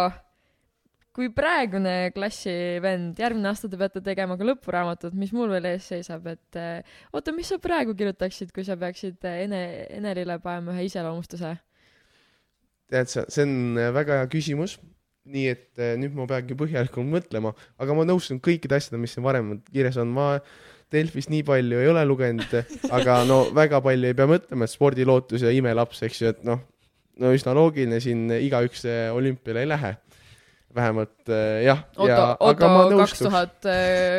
[1.13, 6.31] kui praegune klassivend, järgmine aasta te peate tegema ka lõpuraamatut, mis mul veel ees seisab,
[6.33, 9.61] et eh, Otto, mis sa praegu kirjutaksid, kui sa peaksid eh, Ene,
[9.99, 11.53] Enelile panema ühe iseloomustuse?
[12.93, 14.77] tead sa, see on äh, väga hea küsimus.
[15.31, 19.27] Nii et äh, nüüd ma peangi põhjalikult mõtlema, aga ma nõustun kõikide asjadega, mis siin
[19.27, 20.35] varem kirjas on, ma
[20.93, 22.51] Delfis nii palju ei ole lugenud,
[22.97, 26.61] aga no väga palju ei pea mõtlema, et spordilootus ja imelaps, eks ju, et noh,
[27.23, 29.95] no üsna loogiline siin igaüks äh, olümpiale ei lähe.
[30.75, 33.67] vähemalt äh, jah, Otto ja, aga Otto ma kaks tuhat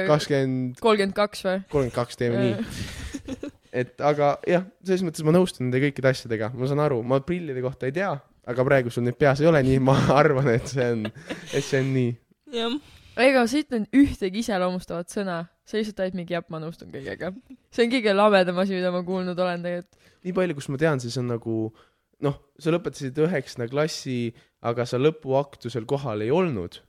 [0.08, 1.63] kakskümmend kolmkümmend kaks või?
[1.72, 3.54] kolmkümmend kaks teeme nii.
[3.82, 7.66] et aga jah, selles mõttes ma nõustun nende kõikide asjadega, ma saan aru, ma prillide
[7.66, 8.13] kohta ei tea,
[8.49, 11.82] aga praegu sul neid peas ei ole, nii ma arvan, et see on, et see
[11.82, 12.13] on nii.
[12.58, 12.77] jah,
[13.23, 17.34] ega sa ei ütelnud ühtegi iseloomustavat sõna, sa lihtsalt olid mingi jah, ma nõustun kõigega.
[17.73, 20.13] see on kõige labedam asi, mida ma kuulnud olen tegelikult.
[20.23, 21.60] nii palju, kus ma tean, siis on nagu
[22.23, 26.82] noh, sa lõpetasid üheksanda klassi, aga sa lõpuaktusel kohal ei olnud.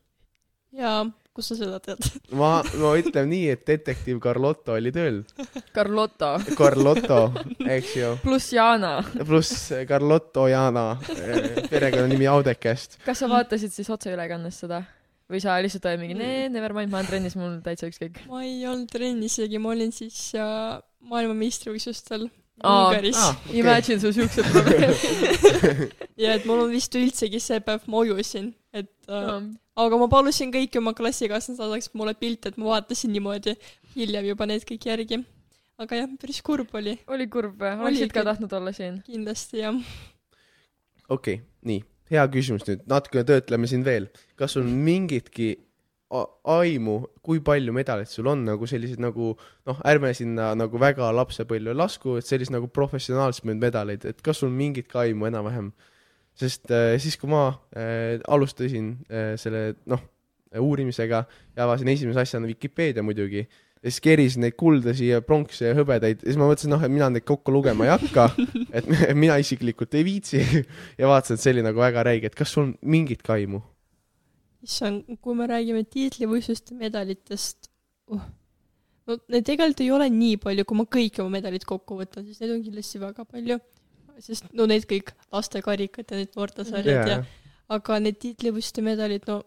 [0.74, 1.02] ja
[1.34, 2.00] kust sa seda tead?
[2.40, 5.22] ma, ma ütlen nii, et detektiiv Carlotto oli tööl.
[5.74, 7.20] Carlotto Carlotto,
[7.76, 8.12] eks ju.
[8.24, 8.96] pluss Jana.
[9.24, 10.92] pluss Carlotto Jana,
[11.70, 13.00] perekonnanimi Audekest.
[13.04, 14.84] kas sa vaatasid siis otseülekandes seda?
[15.30, 18.24] või sa lihtsalt olid mingi nee, never mind, ma olen trennis, mul täitsa ükskõik.
[18.28, 20.76] ma ei olnud trennis isegi, ma olin siis äh,
[21.10, 23.34] maailmameistrivõistlustel Aa, Ungaris ah..
[23.34, 23.58] Okei.
[23.60, 24.98] Imagine sul siuksed probleemid.
[26.22, 29.32] ja et mul on vist üldsegi see päev, ma ujusin, et äh,
[29.84, 33.56] aga ma palusin kõiki oma klassikaaslased saadaks mulle pilte, et ma vaatasin niimoodi
[33.96, 35.20] hiljem juba need kõik järgi.
[35.82, 37.74] aga jah, päris kurb oli, oli kurb või?
[37.88, 39.02] Oleksid ka tahtnud olla siin?
[39.08, 39.82] kindlasti jah.
[41.08, 41.82] okei okay,, nii,
[42.14, 44.06] hea küsimus nüüd, natukene töötleme siin veel.
[44.38, 45.56] kas sul mingitki
[46.54, 49.32] aimu, kui palju medaleid sul on nagu sellised nagu
[49.66, 54.52] noh, ärme sinna nagu väga lapsepõlve lasku, et sellised nagu professionaalsemaid medaleid, et kas sul
[54.54, 55.72] mingit ka aimu enam-vähem?
[56.34, 57.44] sest äh, siis, kui ma
[57.78, 60.00] äh, alustasin äh, selle noh,
[60.58, 61.20] uurimisega
[61.54, 63.44] ja avasin esimese asjana Vikipeedia muidugi
[63.84, 66.90] ja siis kerisin neid kuldasi ja pronksi ja hõbedaid ja siis ma mõtlesin, noh, et
[66.90, 68.26] mina neid kokku lugema ei hakka,
[68.74, 68.90] et
[69.22, 70.42] mina isiklikult ei viitsi
[71.00, 73.62] ja vaatasin, et see oli nagu väga räige, et kas sul mingit ka aimu?
[74.64, 77.70] issand, kui me räägime tiitlivõistluste medalitest
[78.12, 78.24] uh.,
[79.04, 82.40] no neid tegelikult ei ole nii palju, kui ma kõik oma medalid kokku võtan, siis
[82.40, 83.60] neid on kindlasti väga palju.
[84.24, 87.08] sest no need kõik lastekarikad ja need noortesarjad yeah.
[87.10, 89.42] ja aga need tiitlivõistluste medalid, no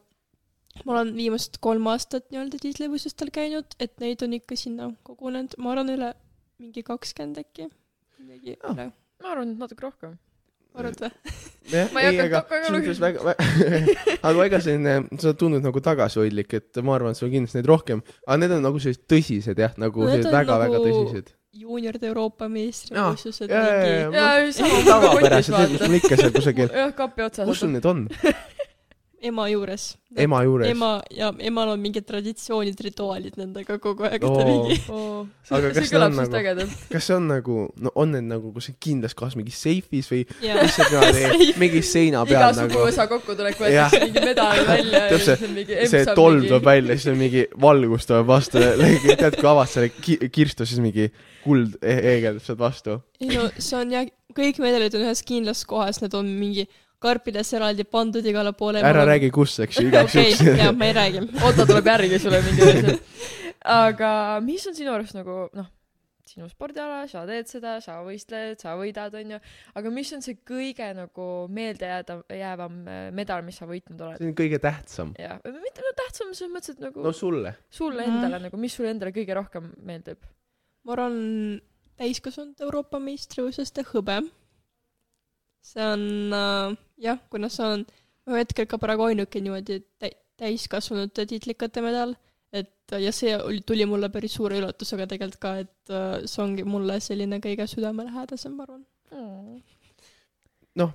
[0.85, 5.73] ma olen viimased kolm aastat nii-öelda tiitlivõistlustel käinud, et neid on ikka sinna kogunenud, ma
[5.73, 6.13] arvan üle
[6.61, 7.69] mingi kakskümmend äkki,
[8.19, 8.73] midagi Ah.
[8.73, 8.89] üle,
[9.23, 10.17] ma arvan, et natuke rohkem.
[10.83, 11.11] Arvad või?
[11.93, 13.33] Ma ei hakanud kokku sul ütles väga,
[14.29, 17.67] aga ega selline, sa tundud nagu tagasihoidlik, et ma arvan, et sul on kindlasti neid
[17.71, 21.33] rohkem, aga need on nagu sellised tõsised jah, nagu sellised väga-väga nagu- tõsised.
[21.57, 24.35] juunioride Euroopa meistrivõistlused jaa, jaa, mingi jaa.
[24.37, 25.89] jaa, sama kotis tavapärased, need, mis vaata.
[25.91, 27.49] mul ikka seal kusagil, jah, kapi otsas.
[27.49, 28.05] kus sul need on?
[29.21, 29.95] ema juures.
[30.15, 30.69] ema juures?
[30.69, 35.89] ema ja emal on mingid traditsioonid, rituaalid nendega kogu aeg, ta mingi Aga see kas
[35.89, 39.57] see on nagu- kas see on nagu, no on need nagu kuskil kindlas kohas mingis
[39.63, 42.71] seifis või jaa, lihtsalt niimoodi mingis seina iga peal nagu.
[42.73, 46.97] suguvõsa kokkutulek võetakse mingi medal välja ja siis on mingi see tolm mingi- tuleb välja,
[46.99, 48.61] siis on mingi valgus tuleb vastu,
[49.23, 51.09] tead kui avad selle ki- kirstu, siis mingi
[51.43, 52.99] kuld e- heegeldab sealt vastu.
[53.23, 54.05] ei no see on jah,
[54.37, 56.67] kõik medalid on ühes kindlas kohas, need on mingi
[57.03, 58.81] karpides eraldi pandud igale poole.
[58.81, 61.25] ära räägi, kus, eks ju, igaks okei juhuks jaa, ma ei räägi.
[61.45, 62.99] Otto tuleb järgi sulle mingi asja.
[63.87, 64.11] aga
[64.45, 65.67] mis on sinu arust nagu noh,
[66.27, 69.39] sinu spordiala, sa teed seda, sa võistled, sa võidad, onju,
[69.79, 74.21] aga mis on see kõige nagu meeldejäädav, jäävam äh, medal, mis sa võitnud oled?
[74.21, 75.13] see on kõige tähtsam.
[75.19, 77.53] jah, või mitte no tähtsam selles mõttes, et nagu no sulle.
[77.73, 80.25] sulle endale nagu, mis sulle endale kõige rohkem meeldib?
[80.87, 81.21] ma arvan,
[81.99, 84.19] täiskasvanud Euroopa meistrivõistluste hõbe.
[85.67, 87.85] see on äh, jah, kuna see on
[88.27, 92.15] ühel hetkel ka praegu ainuke niimoodi tä-, täiskasvanute tiitlikate medal,
[92.53, 96.43] et äh, ja see oli, tuli mulle päris suure üllatusega tegelikult ka, et äh, see
[96.43, 98.85] ongi mulle selline kõige südamelähedasem, ma arvan.
[100.77, 100.91] noh,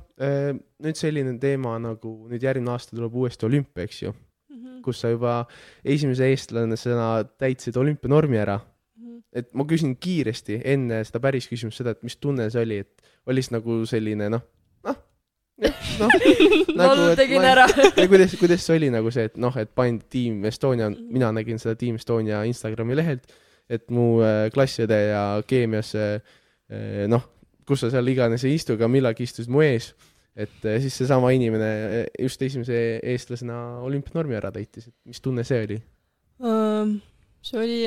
[0.85, 4.13] nüüd selline teema nagu nüüd järgmine aasta tuleb uuesti olümpia, eks ju,
[4.53, 4.83] Mhm.
[4.83, 5.47] kus sa juba
[5.85, 8.61] esimese eestlasena täitsid olümpianormi ära.
[9.33, 13.03] et ma küsin kiiresti enne seda päris küsimust seda, et mis tunne see oli, et
[13.27, 14.43] oli siis nagu selline noh,
[16.01, 16.13] noh,
[16.77, 17.67] noh, lol, tegin ära.
[17.99, 21.61] ja kuidas, kuidas see oli nagu see, et noh, et pandi Team Estonia, mina nägin
[21.63, 23.35] seda Team Estonia Instagrami lehelt,
[23.73, 26.39] et mu äh, klassiõde ja keemias äh,
[27.11, 27.29] noh,
[27.69, 29.93] kus sa seal iganes ei istu, aga millalgi istus mu ees,
[30.35, 31.73] et äh, siis seesama inimene
[32.19, 32.79] just esimese
[33.15, 35.83] eestlasena olümpianormi ära täitis, et mis tunne see oli?
[36.43, 36.97] Ähm,
[37.45, 37.83] see oli,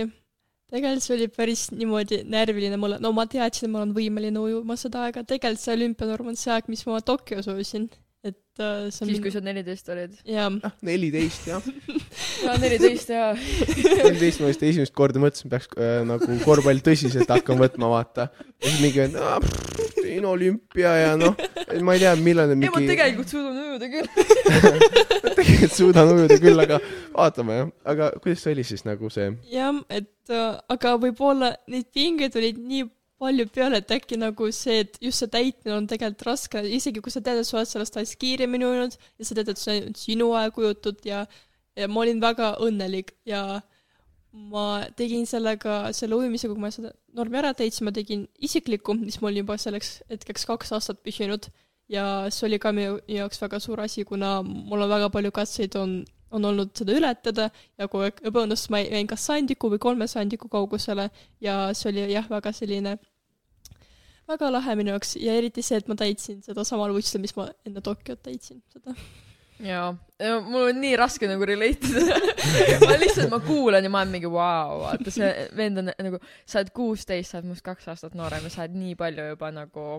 [0.74, 4.78] tegelikult see oli päris niimoodi närviline mulle, no ma teadsin, et ma olen võimeline ujuma
[4.80, 7.90] seda aega, tegelikult see olümpianorm on see aeg, mis ma Tokyos ujusin,
[8.26, 10.16] et äh, see on siis, kui sa neliteist olid.
[10.26, 11.66] jaa, ah, neliteist jah,
[12.46, 13.28] jaa, neliteist jaa.
[13.36, 18.28] neliteist ma vist esimest korda mõtlesin, peaks äh, nagu korvpalli tõsiselt hakkama võtma, vaata.
[18.34, 19.20] ja siis mingi vend,
[20.00, 21.38] teen olümpia ja noh,
[21.86, 24.10] ma ei tea, millal need ei, ma mingi tegelikult suudan ujuda küll.
[25.38, 26.82] tegelikult suudan ujuda küll, aga
[27.14, 27.72] vaatame jah.
[27.94, 32.58] aga kuidas see oli siis nagu see, jah, et äh, aga võib-olla neid pingeid olid
[32.58, 32.90] nii
[33.22, 37.14] palju peale, et äkki nagu see, et just see täitmine on tegelikult raske, isegi kui
[37.14, 39.96] sa tead, et sa oled sellest ajast kiiremini ujunud ja sa tead, et see on
[40.00, 41.26] sinu aeg ujutud ja
[41.76, 43.62] ja ma olin väga õnnelik ja
[44.36, 49.20] ma tegin sellega, selle ujumisega, kui ma seda normi ära täitsin, ma tegin isiklikku, mis
[49.24, 51.48] mul juba selleks hetkeks kaks aastat püsinud.
[51.92, 55.76] Ja see oli ka minu jaoks väga suur asi, kuna mul on väga palju katseid
[55.80, 56.00] on,
[56.32, 61.10] on olnud seda ületada ja kui ebaõnnestus, ma jäin kas sandiku või kolme sandiku kaugusele
[61.42, 62.98] ja see oli jah, väga selline
[64.30, 67.48] väga lahe minu jaoks ja eriti see, et ma täitsin seda samal võistlusel, mis ma
[67.68, 68.96] enne Tokyot täitsin, seda.
[69.64, 69.92] jaa,
[70.48, 74.32] mul on nii raske nagu relate ida ma lihtsalt, ma kuulan ja ma olen mingi
[74.32, 78.50] vau, vaata see vend on nagu, sa oled kuusteist, sa oled minust kaks aastat noorem
[78.50, 79.90] ja sa oled nii palju juba nagu,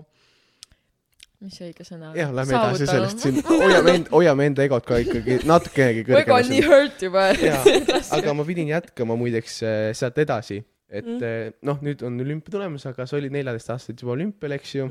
[1.43, 2.15] mis see õige sõna on?
[2.17, 6.37] jah, lähme edasi sellest siin, hoiame end, hoiame enda egot ka ikkagi natukenegi mu ego
[6.37, 6.87] on nii kõrgemal.
[6.87, 7.27] hurt juba.
[8.17, 11.53] aga ma pidin jätkama muideks äh, sealt edasi, et Mm.
[11.67, 14.85] noh, nüüd on olümpia tulemas, aga sa olid neljateist aastat juba olümpial, eks ju.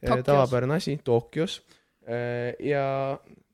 [0.00, 0.22] Tokyos.
[0.24, 1.58] tavapärane asi, Tokyos.
[2.64, 2.84] ja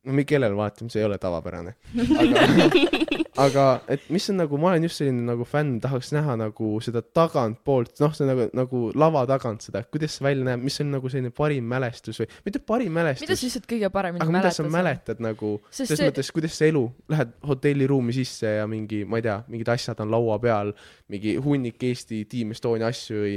[0.06, 1.74] no mi- kellele vaatame, see ei ole tavapärane.
[2.22, 2.44] aga,
[3.46, 7.02] aga et mis on nagu, ma olen just selline nagu fänn, tahaks näha nagu seda
[7.04, 11.12] tagantpoolt, noh, see nagu, nagu lava tagant seda, kuidas see välja näeb, mis on nagu
[11.12, 14.64] selline parim mälestus või mitte parim mida mälestus sa, lihtsalt kõige paremini aga mida sa
[14.64, 14.78] mäletad?
[15.20, 19.26] mäletad nagu selles see- mõttes, kuidas see elu, lähed hotelliruumi sisse ja mingi, ma ei
[19.28, 20.72] tea, mingid asjad on laua peal,
[21.12, 23.36] mingi hunnik Eesti Team Estonia asju või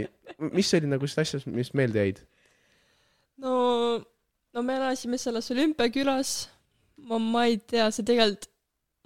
[0.55, 2.23] mis oli nagu need asjad, mis meelde jäid?
[3.43, 3.99] no,
[4.53, 6.33] no me elasime selles olümpiakülas,
[7.09, 8.49] ma, ma ei tea, see tegelikult,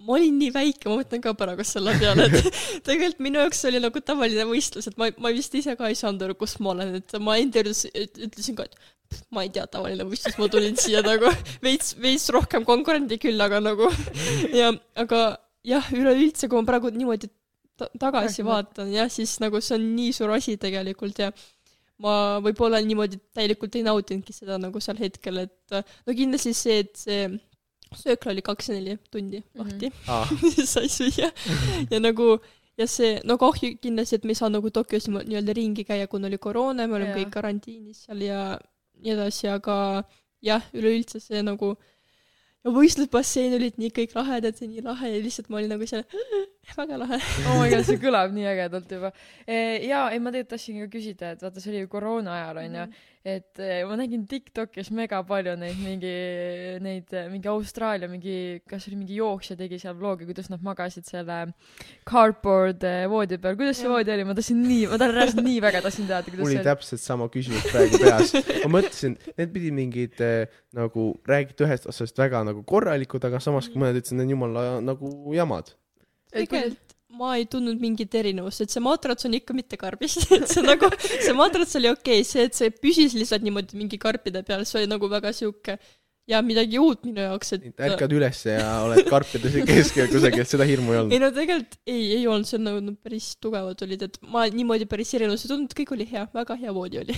[0.04, 2.50] ma olin nii väike, ma mõtlen ka praegu selle peale, et
[2.86, 6.22] tegelikult minu jaoks oli nagu tavaline võistlus, et ma, ma vist ise ka ei saanud
[6.28, 10.06] aru, kus ma olen, et ma intervjuus üt- ütlesin ka, et ma ei tea, tavaline
[10.06, 11.32] võistlus, ma tulin siia nagu
[11.66, 13.88] veits, veits rohkem konkurenti küll, aga nagu
[14.60, 15.24] ja, aga
[15.66, 17.32] jah, üleüldse, kui ma praegu niimoodi
[17.80, 21.32] ta- tagasi vaatan jah, siis nagu see on nii suur asi tegelikult ja
[22.02, 26.94] ma võib-olla niimoodi täielikult ei nautinudki seda nagu sel hetkel, et no kindlasti see, et
[27.00, 27.26] see
[27.96, 30.24] söökla oli kakskümmend neli tundi lahti aa,
[30.74, 31.30] sai süüa.
[31.90, 32.36] Ja nagu
[32.78, 36.28] ja see, no kahju kindlasti, et me ei saa nagu Tokyos nii-öelda ringi käia, kuna
[36.30, 38.42] oli koroona ja me olime kõik karantiinis seal ja
[39.02, 39.76] nii edasi, aga
[40.44, 41.72] jah, üleüldse see nagu
[42.64, 46.04] ja võistlusbassein olid nii kõik lahedad ja nii lahe ja lihtsalt ma olin nagu seal
[46.76, 47.20] väga lahe.
[47.48, 49.12] oh my god, see kõlab nii ägedalt juba.
[49.46, 52.88] jaa, ei ma tegelikult tahtsin ka küsida, et vaata, see oli ju koroona ajal onju,
[53.28, 56.12] et eh, ma nägin Tiktokis mega palju neid mingi,
[56.84, 61.08] neid eh, mingi Austraalia mingi, kas oli mingi jooksja tegi seal vlogi, kuidas nad magasid
[61.08, 61.40] selle
[62.08, 65.82] cardboard voodi peal, kuidas see voodi oli, ma tahtsin nii, ma tahan reaalselt nii väga
[65.86, 66.70] tahtsin teada, kuidas mul oli see oli.
[66.70, 68.34] täpselt sama küsimus praegu peas.
[68.64, 70.24] ma mõtlesin, need pidid mingid
[70.78, 75.12] nagu, räägiti ühest otsast väga nagu korralikud, aga samas kui mõned ütlesid, need jumala nagu
[75.36, 75.74] jamad.
[76.32, 76.88] Tegelikult
[77.18, 80.90] ma ei tundnud mingit erinevust, et see matrats on ikka mitte karbis, et see nagu,
[81.08, 84.82] see matrats oli okei okay,, see, et see püsis lihtsalt niimoodi mingi karpide peal, see
[84.82, 85.78] oli nagu väga sihuke
[86.28, 90.92] ja midagi uut minu jaoks, et ärkad ülesse ja oled karpide keskel kusagil, seda hirmu
[90.92, 91.22] ei ei olnud.
[91.24, 94.88] no tegelikult ei, ei olnud, see on nagu nad päris tugevad olid, et ma niimoodi
[94.90, 97.16] päris erinevusi ei tundnud, kõik oli hea, väga hea voodi oli.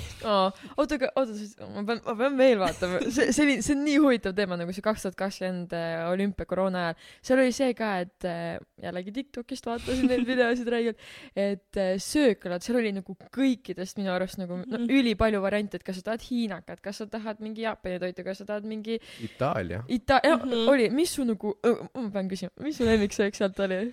[0.77, 1.39] oota, aga oota,
[1.77, 4.75] ma pean, ma pean veel vaatama, see, see oli, see on nii huvitav teema nagu
[4.77, 5.75] see kaks tuhat kakskümmend
[6.11, 7.01] olümpia koroona ajal.
[7.31, 11.01] seal oli see ka, et äh, jällegi Tiktokist vaatasin neid videosid räigelt,
[11.35, 14.87] et äh, sööklad, seal oli nagu kõikidest minu arust nagu no, Mhm.
[15.01, 18.47] ülipalju variante, et kas sa tahad hiinakat, kas sa tahad mingi Jaapani toitu, kas sa
[18.49, 19.83] tahad mingi Itaalia.
[19.89, 20.69] Ita- mm, Mhm.
[20.69, 21.55] oli, mis su nagu,
[21.95, 23.93] ma pean küsima, mis su lemmiksöök sealt oli?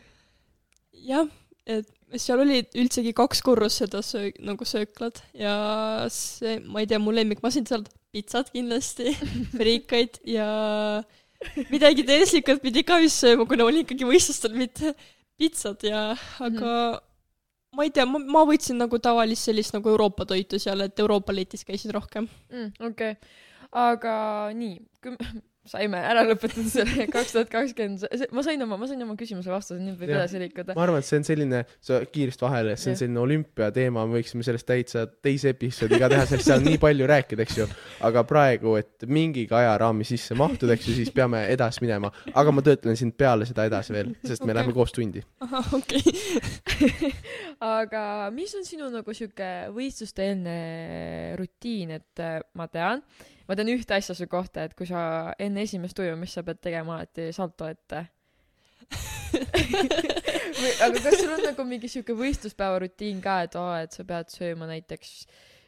[1.08, 1.28] jah,
[1.67, 6.98] et seal oli üldsegi kaks korrust seda söö-, nagu sööklad ja see, ma ei tea,
[7.00, 9.12] mu lemmik, ma sain sealt pitsat kindlasti,
[9.60, 11.04] friikaid ja
[11.70, 14.96] midagi tervislikult pidi ka vist sööma, kuna olin ikkagi võistlustel, mitte
[15.38, 16.72] pitsat ja, aga
[17.78, 21.36] ma ei tea, ma, ma võtsin nagu tavalist sellist nagu Euroopa toitu seal, et Euroopa
[21.36, 22.26] letis käisin rohkem.
[22.50, 22.72] mm,.
[22.80, 24.15] okei okay., aga
[24.58, 25.17] nii, me
[25.67, 29.80] saime ära lõpetada selle kaks tuhat kakskümmend, ma sain oma, ma sain oma küsimuse vastuse,
[29.84, 30.75] nüüd võib edasi liikuda.
[30.77, 33.01] ma arvan, et see on selline, sa kiiresti vahele, see on Jah.
[33.01, 37.10] selline olümpiateema, me võiksime sellest täitsa teise episoodi ka teha, sest seal on nii palju
[37.12, 37.67] rääkida, eks ju.
[38.08, 42.12] aga praegu, et mingigi ajaraami sisse mahtuda, eks ju, siis peame edasi minema.
[42.34, 44.60] aga ma töötlen sind peale seda edasi veel, sest me Okei.
[44.62, 45.23] läheme koos tundi.
[45.75, 47.13] okei okay.
[47.77, 48.03] aga
[48.36, 50.60] mis on sinu nagu sihuke võistluste-eelne
[51.39, 53.03] rutiin, et äh, ma tean,
[53.47, 56.97] ma tean ühte asja su kohta, et kui sa enne esimest ujumist sa pead tegema
[56.97, 58.05] alati salto ette.
[60.57, 64.05] või, aga kas sul on nagu mingi sihuke võistluspäeva rutiin ka, et aa, et sa
[64.07, 65.13] pead sööma näiteks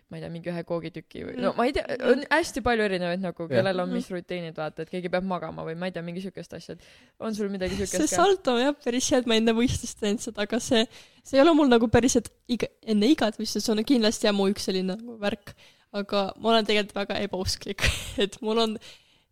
[0.10, 3.22] ma ei tea, mingi ühe koogitüki või no ma ei tea, on hästi palju erinevaid
[3.22, 6.24] nagu, kellel on mis rutiinid, vaata, et keegi peab magama või ma ei tea, mingi
[6.24, 8.24] siukest asja, et on sul midagi see siukest ka?
[8.24, 10.82] salto jah päris hea, et ma enne võistlust teinud seda, aga see,
[11.22, 14.50] see ei ole mul nagu päris, et iga, enne igat võistlust on kindlasti jah mu
[14.50, 15.54] üks selline nagu värk,
[15.96, 17.86] aga ma olen tegelikult väga ebausklik,
[18.24, 18.76] et mul on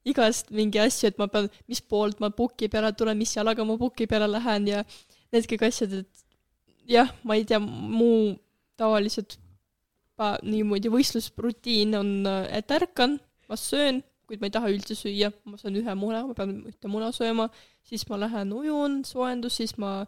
[0.08, 3.78] igast mingi asju, et ma pean, mis poolt ma puki peale tulen, mis jalaga ma
[3.80, 4.84] puki peale lähen ja
[5.34, 6.26] need kõik asjad, et
[6.88, 8.38] jah, ma ei tea, mu
[8.80, 9.38] tavaliselt
[10.18, 12.14] niimoodi võistlusrutiin on,
[12.50, 13.18] et ärkan,
[13.50, 16.90] ma söön, kuid ma ei taha üldse süüa, ma söön ühe muna, ma pean ühte
[16.92, 17.50] muna sööma,
[17.86, 20.02] siis ma lähen ujun, soojendus, siis ma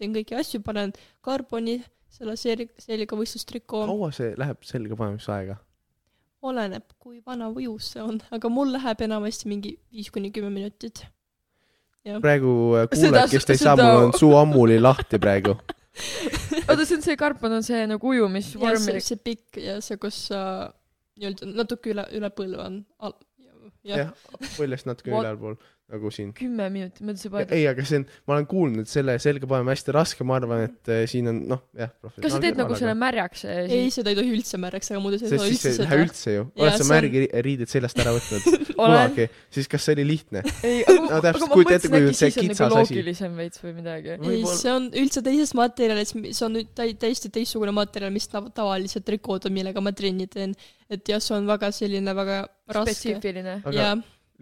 [0.00, 0.94] teen kõiki asju, panen
[1.24, 1.78] karboni
[2.12, 5.60] selle seeli-, seeliga võistlustrikoo, kaua see läheb selga panemiseks aega?
[6.42, 11.04] oleneb, kui vana ujus see on, aga mul läheb enamasti mingi viis kuni kümme minutit.
[12.02, 15.56] praegu äh, kuulajad, kes te ei saa, mul on suu ammuli lahti praegu.
[16.68, 20.00] oota, see on see karp on see nagu ja ujumisvorm see, see pikk ja see,
[20.02, 20.40] kus sa
[21.20, 23.18] nii-öelda natuke üle, üle põlve on al-,
[23.86, 24.14] jah jah,
[24.56, 25.68] põlvest natuke What?
[25.92, 26.30] Nagu siin.
[26.36, 29.48] kümme minutit, ma ütlesin juba, ei, aga see on, ma olen kuulnud, et selle selga
[29.50, 31.92] panema hästi raske, ma arvan, et äh, siin on noh, jah.
[32.16, 33.44] kas sa teed nagu selle märjaks?
[33.52, 35.90] ei, seda ei tohi üldse märjaks, aga muidu sa ei saa siis üldse ei lähe
[35.92, 36.00] seda.
[36.06, 36.46] üldse ju.
[36.56, 40.06] Oled sa see on- märgi riided seljast ära võtnud olen, kunagi, siis kas see oli
[40.14, 40.44] lihtne?
[40.68, 42.94] ei, No aga, täpselt, kujuta ette, kui see kitsas nagu asi.
[42.94, 44.14] loogilisem veits või midagi.
[44.16, 48.48] ei, see on üldse teisest materjalist, see on nüüd täi-, täiesti teistsugune materjal, mis tav-
[48.56, 50.54] tavalised trikood on, millega ma trenni teen.
[50.92, 52.38] et jah, see on väga selline väga
[52.72, 52.94] raske.
[52.94, 53.58] spetsiifiline.
[53.68, 53.92] aga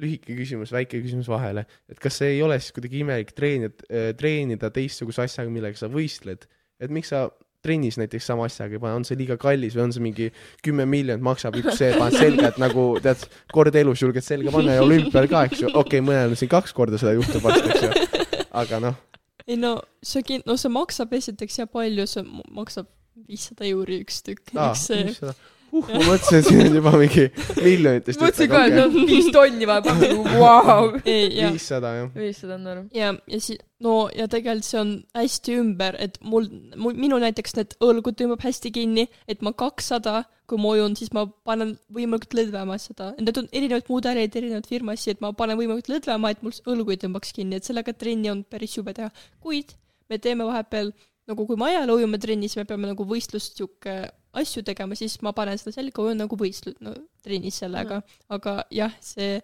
[0.00, 3.86] lühike küsimus, väike küsimus vahele, et kas see ei ole siis kuidagi imelik treenida,
[4.18, 6.46] treenida teistsuguse asjaga, millega sa võistled,
[6.80, 7.28] et miks sa
[7.62, 10.28] trennis näiteks sama asjaga ei pane, on see liiga kallis või on see mingi
[10.64, 14.78] kümme miljonit maksab üks see, paned selga, et nagu tead, kord elus julged selga panna
[14.78, 17.74] ja olümpial ka, eks ju, okei okay,, mõnel on siin kaks korda seda juhtub varsti,
[17.74, 18.96] eks ju, aga noh,
[19.44, 22.24] ei no see kin-, no see maksab esiteks ja palju, see
[22.56, 22.88] maksab
[23.28, 25.34] viissada euri üks tükk, eks see
[25.72, 27.26] uh, ma mõtlesin, et siin on juba mingi
[27.60, 29.94] miljonitest mõtlesin ka, et no viis tonni panna,
[30.42, 30.92] vau.
[31.04, 32.12] viissada jah.
[32.16, 32.86] viissada on norm.
[32.96, 37.56] ja, ja siis no ja tegelikult see on hästi ümber, et mul, mul, minu näiteks
[37.58, 42.36] need õlgud tõmbab hästi kinni, et ma kakssada, kui ma ujun, siis ma panen võimalikult
[42.40, 46.56] lõdvema seda, need on erinevad mudelid, erinevad firmasid, et ma panen võimalikult lõdvema, et mul
[46.74, 49.12] õlgu ei tõmbaks kinni, et sellega trenni on päris jube teha,
[49.44, 49.76] kuid
[50.10, 50.90] me teeme vahepeal
[51.30, 53.96] nagu kui me ajal ujume trennis, me peame nagu võistlust sihuke
[54.40, 58.94] asju tegema, siis ma panen seda selga, ujun nagu võistlus no, trennis sellega, aga jah,
[59.02, 59.38] see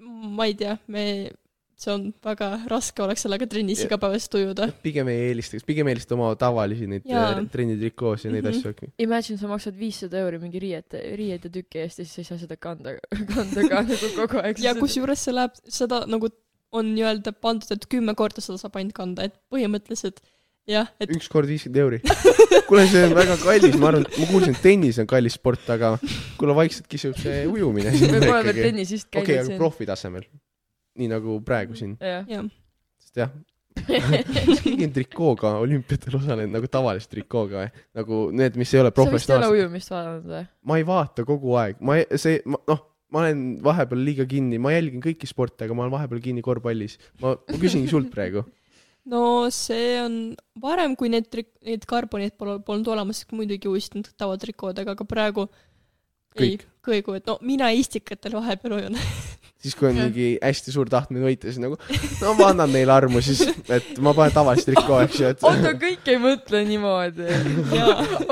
[0.00, 1.04] ma ei tea, me,
[1.80, 4.68] see on väga raske oleks sellega trennis igapäevaselt ujuda.
[4.84, 8.54] pigem ei eelistaks, pigem eelistad oma tavalisi neid äh, trennitrikoos ja neid Mhm.
[8.56, 8.90] asju äkki.
[9.04, 12.40] Imagine, sa maksad viissada euri mingi riiete, riiete tüki eest ja siis sa ei saa
[12.46, 12.96] seda kanda,
[13.34, 14.60] kanda ka nagu kogu aeg.
[14.64, 16.30] ja kusjuures see läheb, seda nagu
[16.72, 20.20] on nii-öelda pandud, et kümme korda seda saab ainult kanda, et põhimõtteliselt
[21.00, 22.00] et üks kord viiskümmend euri.
[22.68, 25.94] kuule, see on väga kallis, ma arvan, ma kuulsin, et tennis on kallis sport, aga
[26.38, 30.26] kuule, vaikselt kisub see ujumine me pole veel tennisist okei, käinud aga profi tasemel.
[31.00, 31.96] nii nagu praegu siin,
[33.00, 33.32] sest jah,
[33.80, 37.82] kas keegi on trikooga olümpiatel osalenud nagu tavalise trikooga või?
[38.00, 39.58] nagu need, mis ei ole sa vist ei ole professionaalsed.
[39.58, 40.46] ujumist vaadanud või?
[40.70, 44.72] ma ei vaata kogu aeg, ma ei, see, noh, ma olen vahepeal liiga kinni, ma
[44.74, 46.96] jälgin kõiki sporte, aga ma olen vahepeal kinni korvpallis.
[47.22, 48.44] ma, ma küsingi sult praegu.
[49.08, 49.22] No
[49.54, 50.20] see on
[50.60, 55.48] varem, kui need trik-, need karbonid pole, polnud olemas, muidugi ujusin tavatrikoodega, aga praegu
[56.38, 58.96] ei Kõik., kõigu, et no mina istikatel vahepeal ujun.
[59.62, 61.74] siis, kui on mingi hästi suur tahtmine võita, siis nagu
[62.20, 65.72] no ma annan neile armu siis, et ma panen tavalist trikoo, eks ju, et Otto
[65.82, 67.26] kõik ei mõtle niimoodi.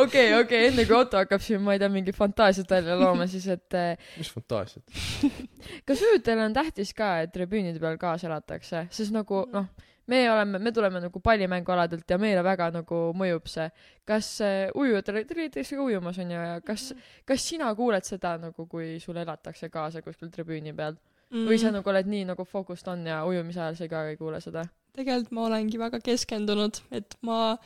[0.05, 3.51] okei, okei, enne kui Otto hakkab siin, ma ei tea, mingi fantaasiat välja looma, siis
[3.53, 5.03] et eh, mis fantaasiat.
[5.91, 9.69] kas ujutajale on tähtis ka, et tribüünide peal kaasa elatakse, sest nagu noh,
[10.09, 13.69] me oleme, me tuleme nagu pallimängualadelt ja meile väga nagu mõjub see.
[14.09, 16.91] kas äh, ujujatele, te olite ka ujumas onju ja kas,
[17.29, 20.97] kas sina kuuled seda nagu, kui sulle elatakse kaasa kuskil tribüüni peal
[21.31, 21.47] mm.
[21.49, 24.41] või sa nagu oled nii nagu focused on ja ujumise ajal sa ka ei kuule
[24.45, 24.67] seda?
[24.99, 27.57] tegelikult ma olengi väga keskendunud, et ma,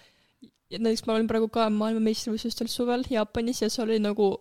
[0.68, 4.34] näiteks ma olin praegu ka maailmameistrivõistlustel suvel Jaapanis ja see oli nagu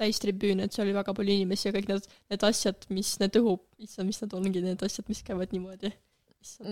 [0.00, 3.56] täistribüün, et seal oli väga palju inimesi ja kõik need, need asjad, mis need õhu,
[3.82, 5.92] issand, mis need ongi, need asjad, mis käivad niimoodi.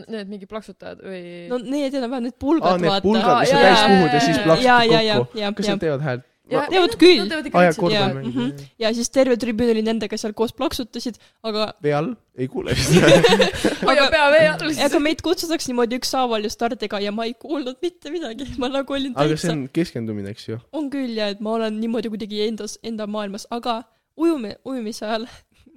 [0.09, 3.05] Need mingi plaksutajad või no need enam-vähem need pulgad, need vaata.
[3.05, 5.75] pulgad, mis sa Jaa, täis puhud ja siis ja, ja, ja kokku., ja, kas ja
[5.75, 6.25] nad, teevad häält?
[6.49, 7.19] Ja- teevad ei, küll.
[7.19, 8.63] jaa, täitsa- Jaa, korvpall mhm.
[8.81, 13.11] ja siis terve tribüün oli nendega seal koos plaksutasid, aga, vee all, ei kuule seda.
[13.91, 14.73] hoia pea vee all.
[14.87, 18.97] aga meid kutsutakse niimoodi ükshaaval ju stardiga ja ma ei kuulnud mitte midagi, ma nagu
[18.97, 20.59] olin aga see täitsa, on keskendumine, eks ju.
[20.73, 23.83] on küll ja et ma olen niimoodi kuidagi endas, enda maailmas, aga
[24.17, 25.29] ujume, ujumise ajal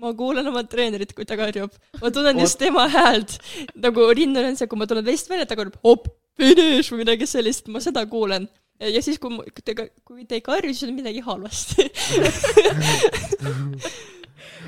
[0.02, 1.72] ma kuulen oma treenerit, kui ta karjub.
[2.02, 3.38] ma tunnen just tema häält.
[3.76, 6.08] nagu rinnal on see, kui ma tulen veest välja, ta karjub hopp,
[6.42, 8.48] finiš või midagi sellist, ma seda kuulen.
[8.82, 11.86] ja siis, kui te, kui te ei karju, siis on midagi halvasti.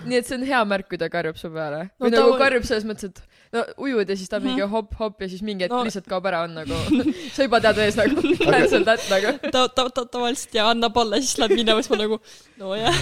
[0.04, 2.34] nii et see on hea märk, kui ta karjub su peale No või ta nagu
[2.34, 3.22] on- karjub selles mõttes, et
[3.56, 4.48] no ujud ja siis ta Mhm.
[4.50, 6.76] mingi hopp-hopp ja siis mingi hetk No- lihtsalt kaob ära, on nagu
[7.36, 9.38] sa juba tead ees nagu cancel that nagu.
[9.52, 12.20] ta, ta, ta tavaliselt ja annab alla, siis läheb minema, siis ma nagu
[12.60, 12.94] nojah.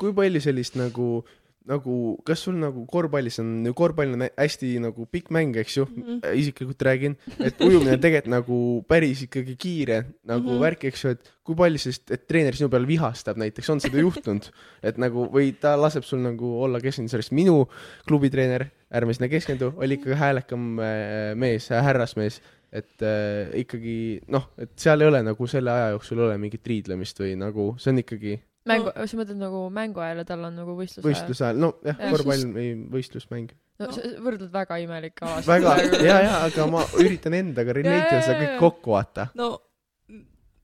[0.00, 1.24] kui palju sellist nagu,
[1.68, 1.94] nagu,
[2.26, 6.02] kas sul nagu korvpallis on, korvpall on hästi nagu pikk mäng, eks ju mm.
[6.02, 6.36] -hmm.
[6.40, 8.58] isiklikult räägin, et ujumine on tegelikult nagu
[8.88, 10.54] päris ikkagi kiire nagu mm.
[10.56, 10.60] -hmm.
[10.60, 13.98] värk, eks ju, et kui palju sellist, et treener sinu peal vihastab näiteks, on seda
[13.98, 14.50] juhtunud,
[14.82, 17.68] et nagu või ta laseb sul nagu olla keskendunud, sellest minu
[18.08, 22.40] klubitreener, ärme sinna keskendu, oli ikkagi häälekam äh, mees, härrasmees
[22.72, 26.66] et äh, ikkagi noh, et seal ei ole nagu selle aja jooksul ei ole mingit
[26.66, 28.36] riidlemist või nagu see on ikkagi
[28.68, 31.08] mängu, sa mõtled nagu mängu ajal ja tal on nagu võistluse ajal?
[31.14, 33.54] võistluse ajal, no jah Jah., korvpall või võistlusmäng.
[33.80, 33.92] no No.
[33.96, 35.48] sa võrdled väga imelikke alasid.
[35.48, 35.70] väga,
[36.04, 39.30] ja, ja, aga ma üritan endaga relate ida seda kõik kokku vaata.
[39.34, 39.54] no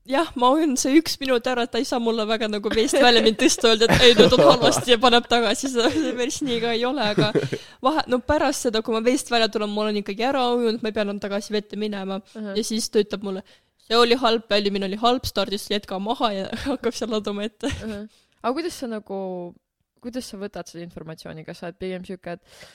[0.06, 2.94] jah, ma hoian see üks minut ära, et ta ei saa mulle väga nagu veest
[3.02, 6.42] välja mind tõsta, öelda, et ei, nüüd on halvasti ja paneb tagasi, seda see päris
[6.46, 7.32] nii ka ei ole, aga
[7.88, 10.92] vahe, no pärast seda, kui ma veest välja tulen, ma olen ikkagi ära ujunud, ma
[10.92, 13.42] ei pea enam tagasi vette minema ja siis ta ütleb mulle,
[13.86, 17.70] see oli halb, väljumine oli halb, stardist jätka maha ja hakkab seal laduma ette.
[18.42, 19.18] aga kuidas sa nagu,
[20.02, 22.66] kuidas sa võtad seda informatsiooni, kas sa oled pigem siuke, et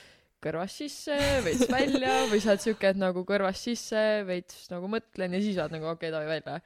[0.42, 5.36] kõrvast sisse, veits välja või sa oled siuke, et nagu kõrvast sisse, veits nagu mõtlen
[5.36, 6.60] ja siis oled nagu okei okay,, davai välja.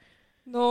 [0.53, 0.67] no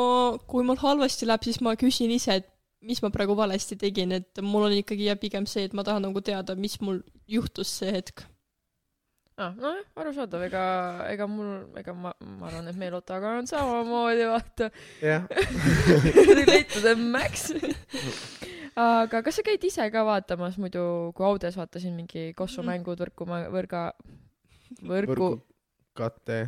[0.50, 2.52] kui mul halvasti läheb, siis ma küsin ise, et
[2.86, 6.04] mis ma praegu valesti tegin, et mul on ikkagi jah pigem see, et ma tahan
[6.06, 7.00] nagu teada, mis mul
[7.30, 8.26] juhtus see hetk.
[9.36, 9.52] ah,.
[9.56, 10.64] nojah, arusaadav, ega,
[11.12, 14.70] ega mul, ega ma, ma arvan, et Meelotaga on samamoodi, vaata.
[15.02, 15.26] jah,
[16.38, 17.50] Relate to the max.
[18.76, 23.82] aga kas sa käid ise ka vaatamas muidu, kui autos vaatasin mingi kossumängud, võrku, võrga,
[24.82, 25.30] võrgu,
[25.96, 26.40] võrgukate,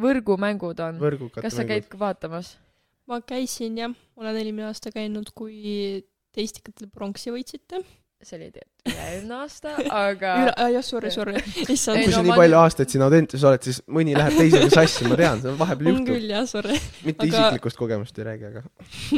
[0.00, 1.00] võrgumängud on.
[1.36, 2.56] kas sa käid ka vaatamas?
[3.06, 7.82] ma käisin jah, olen eelmine aasta käinud, kui te istikatel pronksi võitsite.
[8.28, 11.34] See oli tegelikult üle-eelmine aasta, aga üle, jah, sorry, sorry,
[11.66, 15.16] kui sa nii ma- palju aastaid siin Audentes oled, siis mõni läheb teisega sassi, ma
[15.20, 16.12] tean, seda vahepeal on juhtub.
[16.14, 16.78] küll jah, sorry.
[17.06, 18.64] mitte aga- isiklikust kogemust ei räägi, aga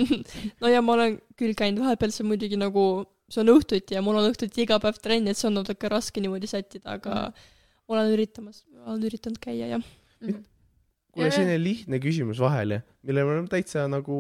[0.63, 2.85] no ja ma olen küll käinud vahepeal, see muidugi nagu,
[3.33, 6.23] see on õhtuti ja mul on õhtuti iga päev trenn, et see on natuke raske
[6.25, 7.95] niimoodi sättida, aga Mhm.
[7.95, 9.83] olen üritamas, olen üritanud käia jah.
[10.21, 10.41] Mhm.
[11.17, 14.17] kuule, selline lihtne küsimus vahele, mille me oleme täitsa nagu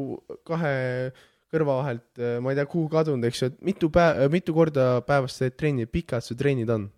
[0.48, 1.10] kahe
[1.52, 5.36] kõrva vahelt, ma ei tea, kuhu kadunud, eks ju, et mitu päeva, mitu korda päevas
[5.36, 6.88] sa teed trenni, pikad su trennid on?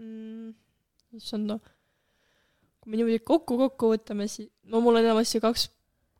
[0.00, 0.52] mm,.
[1.18, 1.60] issand noh,
[2.80, 5.68] kui me niimoodi kokku kokku võtame, siis no mul on enamasti kaks,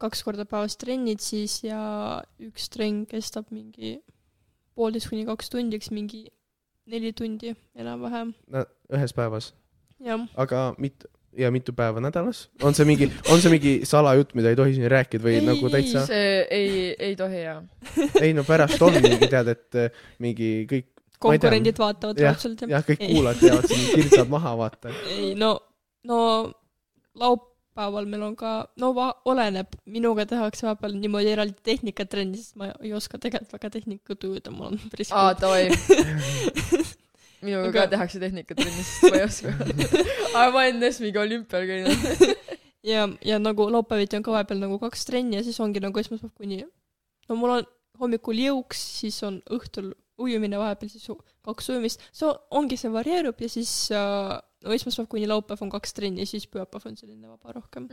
[0.02, 1.80] kaks korda päevas trennid siis ja
[2.42, 3.98] üks trenn kestab mingi
[4.78, 6.26] poolteist kuni kaks tundi, eks mingi
[6.90, 8.34] neli tundi enam-vähem,
[8.90, 9.52] ühes päevas,
[10.40, 11.06] aga mit-,
[11.38, 12.48] ja mitu päeva nädalas?
[12.66, 15.70] on see mingi, on see mingi salajutt, mida ei tohi siin rääkida või Ei, nagu
[15.72, 16.06] täitsa?
[16.08, 17.60] see ei, ei tohi jaa.
[18.20, 21.20] ei no pärast on mingi, tead, et eh, mingi kõik, ei tea.
[21.26, 23.12] konkurendid vaatavad Jah, raudselt jah, kõik Ei.
[23.14, 24.94] kuulajad teavad, siin kirjutavad maha, vaata.
[25.14, 25.52] ei no,
[26.08, 26.18] no
[27.20, 32.72] laupäeval meil on ka, no va-, oleneb, minuga tehakse vahepeal niimoodi eraldi tehnikatrenni, sest ma
[32.80, 35.68] ei oska tegelikult väga tehnikat ujuda, mul on päris aa, davai.
[37.42, 39.54] minuga Aga- ka tehakse tehnikatrennis, sest ma ei oska.
[40.36, 42.24] aga ma olen Nesmiga olümpial käinud.
[42.92, 46.32] ja, ja nagu laupäeviti on ka vahepeal nagu kaks trenni ja siis ongi nagu esmaspäev
[46.36, 46.62] kuni,
[47.28, 47.66] no mul on
[48.00, 51.08] hommikul jõuks, siis on õhtul ujumine vahepeal siis
[51.46, 55.96] kaks ujumist, see ongi, see varieerub ja siis äh, no esmaspäev kuni laupäev on kaks
[55.96, 57.88] trenni ja siis pühapäev on selline vaba rohkem.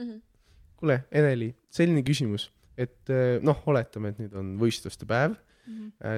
[0.78, 5.34] kuule, Eneli, selline küsimus, et eh, noh, oletame, et nüüd on võistluste päev,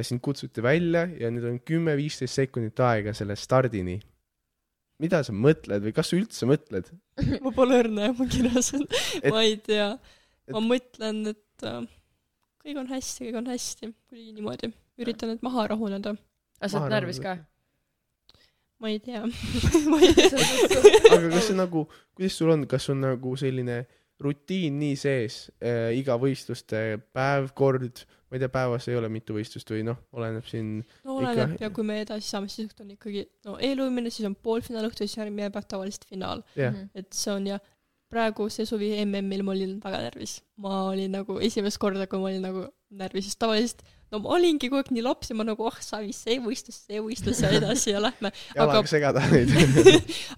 [0.05, 3.99] sind kutsuti välja ja nüüd on kümme-viisteist sekundit aega selle stardini.
[4.99, 6.89] mida sa mõtled või kas sa üldse mõtled?
[7.45, 8.83] ma pole õrna, ma kirjas on,
[9.31, 9.93] ma ei tea.
[10.51, 11.85] ma et- mõtlen, et äh,
[12.65, 14.73] kõik on hästi, kõik on hästi, kuidagi niimoodi.
[14.99, 16.15] üritan nüüd maha rahuneda.
[16.59, 17.37] aga sa Ma oled närvis ka?
[18.79, 19.23] ma ei tea
[19.91, 20.43] ma ei tea.
[21.15, 21.85] aga kas see nagu,
[22.15, 23.81] kuidas sul on, kas on nagu selline
[24.19, 29.33] rutiin nii sees äh, iga võistluste päev, kord, ma ei tea, päevas ei ole mitu
[29.33, 32.85] võistlust või noh, oleneb siin, no oleneb Ikka- ja kui me edasi saame, siis õhtul
[32.85, 36.43] on ikkagi, no eeluimine, siis on poolfinaal õhtul, siis järgmine päev tavaliselt finaal.
[36.55, 36.89] jah, Mhm.
[36.95, 37.59] et see on jah,
[38.09, 40.41] praegu see suvi MM-il ma olin väga närvis.
[40.57, 44.69] ma olin nagu esimest korda, kui ma olin nagu närvis, sest tavaliselt no ma olingi
[44.69, 47.93] kogu aeg nii laps ja ma nagu oh savi, see võistlus, see võistlus ja edasi
[47.93, 48.31] ja lähme.
[48.57, 49.53] jalaga Aga- segada neid.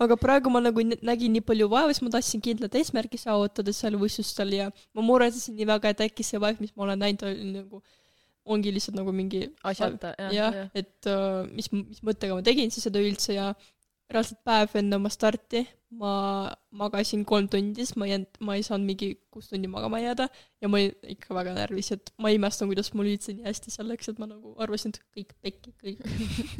[0.03, 3.73] aga praegu ma nagu nä- nägin nii palju vaeva, siis ma tahtsin kindlat eesmärki saavutada
[3.75, 7.23] seal võistlustel ja ma muretsesin nii väga, et äkki see vaev, mis ma olen näinud,
[7.29, 7.81] on nagu,
[8.51, 12.71] ongi lihtsalt nagu mingi asjata, jah, jah jah., et uh, mis, mis mõttega ma tegin
[12.73, 13.51] siis seda üldse ja
[14.13, 18.63] reaalselt päev enne oma starti ma magasin kolm tundi, sest ma ei jäänud, ma ei
[18.63, 20.27] saanud mingi kuus tundi magama jääda
[20.61, 23.89] ja ma olin ikka väga närvis, et ma imestan, kuidas mul üldse nii hästi seal
[23.91, 26.05] läks, et ma nagu arvasin, et kõik pekki, kõik.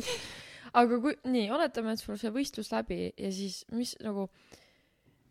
[0.82, 4.28] aga kui, nii, oletame, et sul see võistlus läbi ja siis mis nagu,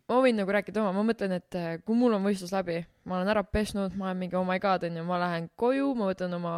[0.09, 3.19] ma võin nagu rääkida oma, ma mõtlen, et äh, kui mul on võistlus läbi, ma
[3.19, 6.41] olen ära pesnud, ma olen mingi oh my god onju, ma lähen koju, ma võtan
[6.41, 6.55] oma,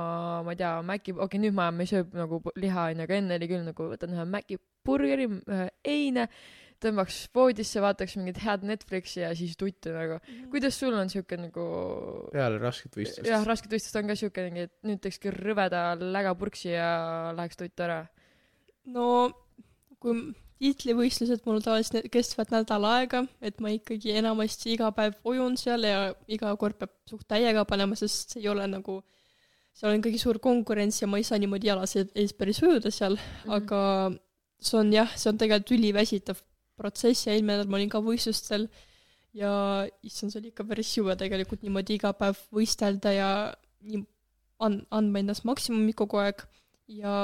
[0.47, 3.19] ma ei tea, Maci, okei okay, nüüd ma, ma ei söö nagu liha onju, aga
[3.19, 6.27] enne oli küll nagu võtan ühe Maci burgeri, ühe eine,
[6.83, 10.19] tõmbaks voodisse, vaataks mingit head Netflixi ja siis tuttu nagu.
[10.51, 11.67] kuidas sul on siuke nagu
[12.33, 16.73] peale rasket võistlust jah, rasket võistlust on ka siuke mingi, et nüüd teekski rõveda lägapurksi
[16.75, 18.01] ja läheks tuttu ära.
[18.91, 19.31] no
[20.03, 25.87] kui tiitlivõistlused mul tavaliselt kestavad nädal aega, et ma ikkagi enamasti iga päev ujun seal
[25.87, 29.01] ja iga kord peab suht täiega panema, sest see ei ole nagu,
[29.75, 33.17] seal on ikkagi suur konkurents ja ma ei saa niimoodi jalas ees päris ujuda seal
[33.17, 33.51] mm, Mhm.
[33.51, 33.57] -hmm.
[33.59, 33.83] aga
[34.63, 36.41] see on jah, see on tegelikult üliväsitav
[36.79, 38.69] protsess ja eelmine nädal ma olin ka võistlustel
[39.37, 39.51] ja
[40.05, 43.29] issand, see oli ikka päris jube tegelikult niimoodi iga päev võistelda ja
[43.83, 44.03] nii
[44.63, 46.43] an-, andma endast maksimumi kogu aeg
[46.93, 47.15] ja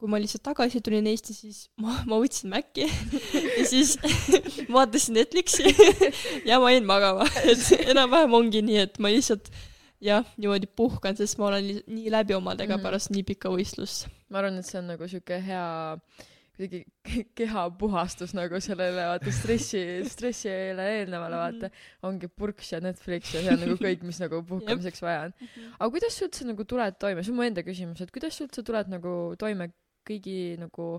[0.00, 2.86] kui ma lihtsalt tagasi tulin Eesti, siis ma, ma võtsin Maci
[3.58, 3.96] ja siis
[4.74, 5.74] vaatasin Netflixi
[6.48, 9.50] ja ma jäin magama, et enam-vähem ongi nii, et ma lihtsalt
[10.00, 12.84] jah, niimoodi puhkan, sest ma olen nii läbi omadega Mhm.
[12.86, 14.08] pärast nii pikka võistlust.
[14.30, 15.64] Ma arvan, et see on nagu siuke hea
[16.60, 16.80] kuidagi
[17.38, 21.70] kehapuhastus nagu sellele vaata stressi, stressile eelnevale vaata,
[22.08, 25.34] ongi purks ja Netflix ja see on nagu kõik, mis nagu puhkamiseks vaja on.
[25.78, 28.46] aga kuidas sa üldse nagu tuled toime, see on mu enda küsimus, et kuidas sa
[28.46, 29.70] üldse tuled nagu toime
[30.08, 30.92] kõigi nagu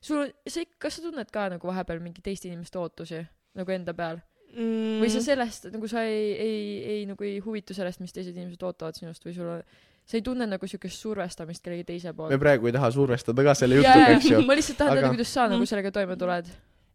[0.00, 3.24] sul, sa ikka, kas sa tunned ka nagu vahepeal mingi teiste inimeste ootusi
[3.58, 4.22] nagu enda peal?
[4.48, 5.02] Mm.
[5.02, 8.62] või sa sellest nagu sa ei, ei, ei nagu ei huvitu sellest, mis teised inimesed
[8.64, 9.60] ootavad sinust või sul on,
[10.08, 12.38] sa ei tunne nagu siukest survestamist kellegi teise poolt me?
[12.40, 14.40] praegu ei taha survestada ka selle jutuga, eks ju.
[14.48, 15.70] ma lihtsalt tahan Aga- teada, kuidas sa nagu Mm.
[15.72, 16.48] sellega toime tuled.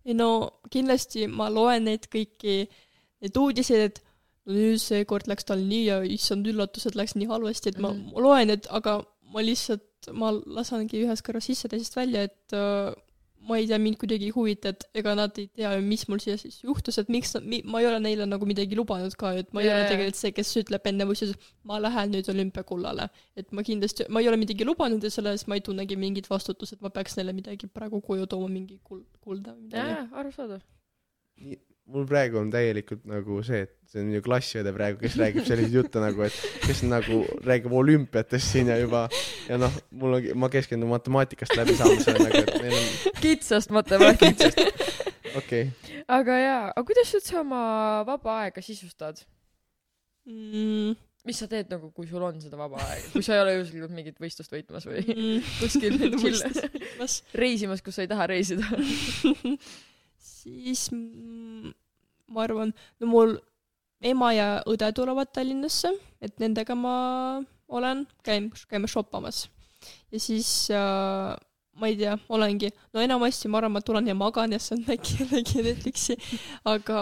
[0.05, 0.29] ei no
[0.73, 2.57] kindlasti ma loen neid kõiki,
[3.23, 4.01] neid uudiseid, et
[4.49, 8.11] nüüd seekord läks tal nii ja issand üllatus, et läks nii halvasti, et ma mm.
[8.25, 8.97] loen, et aga
[9.33, 12.91] ma lihtsalt, ma lasengi ühest kõrvast sisse, teisest välja, et äh,
[13.47, 16.37] ma ei tea, mind kuidagi ei huvita, et ega nad ei tea, mis mul siia
[16.39, 19.67] siis juhtus, et miks ma ei ole neile nagu midagi lubanud ka, et ma ei
[19.67, 23.09] Jaa, ole tegelikult see, kes ütleb enne võistlust, ma lähen nüüd olümpiakullale.
[23.39, 26.29] et ma kindlasti, ma ei ole midagi lubanud ja selle eest ma ei tunnegi mingit
[26.31, 29.93] vastutust, et ma peaks neile midagi praegu koju tooma, mingi kuld, kulda või midagi.
[29.97, 30.63] jaa, arusaadav.
[31.91, 35.75] Mul praegu on täielikult nagu see, et see on minu klassiõde praegu, kes räägib selliseid
[35.75, 39.05] jutte nagu, et kes nagu räägib olümpiatest siin ja juba
[39.49, 44.63] ja noh, mul on, ma keskendun matemaatikast läbisaamisele nagu, et meil on, kitsast matemaatikast.
[45.39, 47.63] okei okay., aga jaa, aga kuidas sa üldse oma
[48.07, 49.25] vaba aega sisustad?
[50.29, 50.95] mm,.
[51.27, 53.95] mis sa teed nagu, kui sul on seda vaba aega, kui sa ei ole juhuslikult
[53.95, 55.99] mingit võistlust võitmas või mm, kuskil
[57.01, 58.71] kas reisimas, kus sa ei taha reisida?
[60.43, 63.37] Siis ma arvan, no mul
[64.03, 66.95] ema ja õde tulevad Tallinnasse, et nendega ma
[67.73, 69.47] olen, käin, käime shoppamas.
[70.11, 71.33] ja siis äh,
[71.79, 74.85] ma ei tea, olengi, no enamasti ma arvan, ma tulen ja magan ja siis on
[74.93, 76.17] äkki jällegi Netflixi,
[76.69, 76.99] aga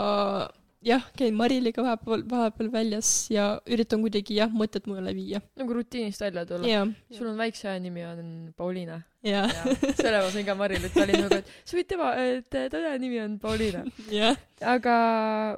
[0.85, 5.41] jah, käin Mariliga vahepeal, vahepeal väljas ja üritan kuidagi jah, mõtet mujale viia.
[5.59, 6.67] nagu rutiinist välja tulla.
[6.67, 8.25] jah, sul on väikse nimi on
[8.57, 9.01] Pauliina.
[9.25, 9.51] jah,
[9.99, 13.21] selle ma sain ka Marilit, ta oli nagu, et sa võid tema, et teda nimi
[13.23, 13.85] on Pauliina.
[14.11, 14.39] jah.
[14.73, 14.95] aga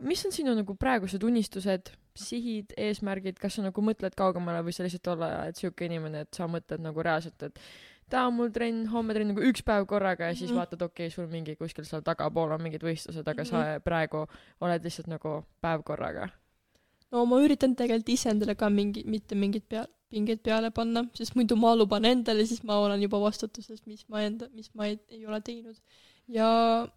[0.03, 4.86] mis on sinu nagu praegused unistused, sihid, eesmärgid, kas sa nagu mõtled kaugemale või sa
[4.86, 7.63] lihtsalt olla, et siuke inimene, et sa mõtled nagu reaalselt, et
[8.14, 10.59] täna on mul trenn, homme trenn nagu üks päev korraga ja siis Mhm.
[10.59, 13.82] vaatad, okei okay,, sul mingi kuskil seal tagapool on mingid võistlused, aga sa Mhm.
[13.88, 14.28] praegu
[14.61, 16.30] oled lihtsalt nagu päev korraga.
[17.11, 21.36] no ma üritan tegelikult ise endale ka mingi, mitte mingit pea, pingeid peale panna, sest
[21.36, 24.99] muidu ma luban endale, siis ma olen juba vastutuses, mis ma enda, mis ma ei,
[25.09, 25.76] ei ole teinud.
[26.28, 26.88] ja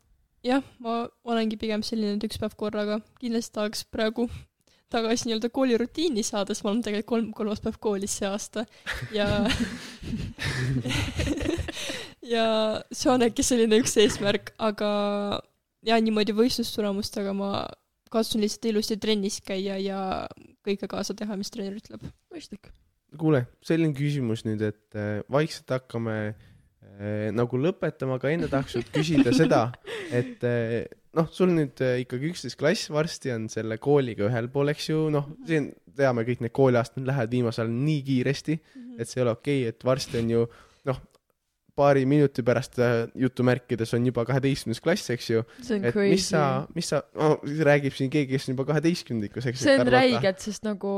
[0.45, 4.29] jah, ma olengi pigem selline, et üks päev korraga, kindlasti tahaks praegu
[4.93, 8.67] tagasi nii-öelda koolirutiini saada, sest ma olen tegelikult kolm, kolmas päev koolis see aasta
[9.15, 9.27] ja
[12.35, 12.47] ja
[12.93, 14.91] see on äkki selline üks eesmärk, aga
[15.87, 17.51] ja niimoodi võistlustulemustega ma
[18.13, 20.01] katsun lihtsalt ilusti trennis käia ja
[20.67, 22.05] kõike kaasa teha, mis treener ütleb.
[22.33, 22.71] mõistlik.
[23.19, 28.93] kuule, selline küsimus nüüd, et äh, vaikselt hakkame äh, nagu lõpetama, aga enne tahaks sult
[28.95, 29.63] küsida seda,
[30.11, 30.85] et äh,
[31.17, 35.07] noh, sul nüüd äh, ikkagi üksteist klass, varsti on selle kooliga ühel pool, eks ju,
[35.13, 38.59] noh, siin teame kõik need kooliastmed lähevad viimasel ajal nii kiiresti,
[38.99, 40.43] et see ei ole okei okay,, et varsti on ju
[40.91, 41.01] noh,
[41.77, 45.43] paari minuti pärast äh, jutumärkides on juba kaheteistkümnes klass, eks ju,
[45.77, 46.43] et crazy mis sa,
[46.77, 50.65] mis sa oh,, räägib siin keegi, kes on juba kaheteistkümnendikus, eks see on räigelt, sest
[50.67, 50.93] nagu,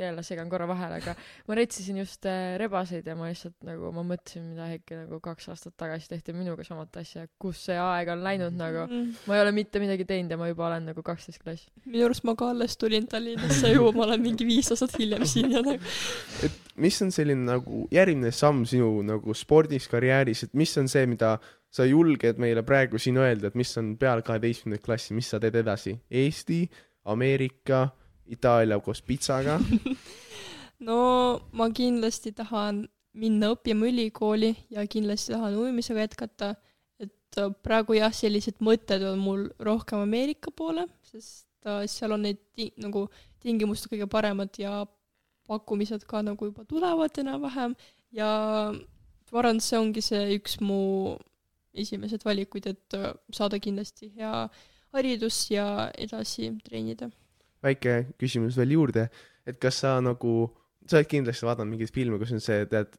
[0.00, 1.16] jälle segan korra vahele, aga
[1.50, 5.50] ma retsisin just äh, rebaseid ja ma lihtsalt nagu, ma mõtlesin, mida äkki nagu kaks
[5.52, 8.86] aastat tagasi tehti minuga samat asja, kus see aeg on läinud nagu.
[9.28, 11.68] ma ei ole mitte midagi teinud ja ma juba olen nagu kaksteist klass.
[11.84, 15.52] minu arust ma ka alles tulin Tallinnasse ju, ma olen mingi viis aastat hiljem siin
[15.52, 15.82] ja nagu
[16.46, 20.05] et mis on selline nagu järgmine samm sinu nagu spordis, karjääris,
[20.46, 21.36] et mis on see, mida
[21.70, 25.58] sa julged meile praegu siin öelda, et mis on peale kaheteistkümnendat klassi, mis sa teed
[25.62, 25.96] edasi?
[26.10, 26.64] Eesti,
[27.12, 27.88] Ameerika,
[28.26, 29.58] Itaalia koos pitsaga.
[30.88, 31.00] no
[31.52, 32.84] ma kindlasti tahan
[33.16, 36.54] minna õppima ülikooli ja kindlasti tahan ujumisega jätkata,
[37.00, 42.26] et äh, praegu jah, sellised mõtted on mul rohkem Ameerika poole, sest äh, seal on
[42.26, 43.06] need ti-, nagu
[43.44, 44.82] tingimused kõige paremad ja
[45.46, 47.76] pakkumised ka nagu juba tulevad enam-vähem
[48.16, 48.30] ja
[49.32, 51.16] et see ongi see üks mu
[51.76, 54.48] esimesed valikuid, et äh, saada kindlasti hea
[54.96, 57.10] haridus ja edasi treenida.
[57.62, 59.08] väike küsimus veel juurde,
[59.46, 60.50] et kas sa nagu,
[60.86, 62.94] sa oled kindlasti vaadanud mingeid filme, kus on see, tead,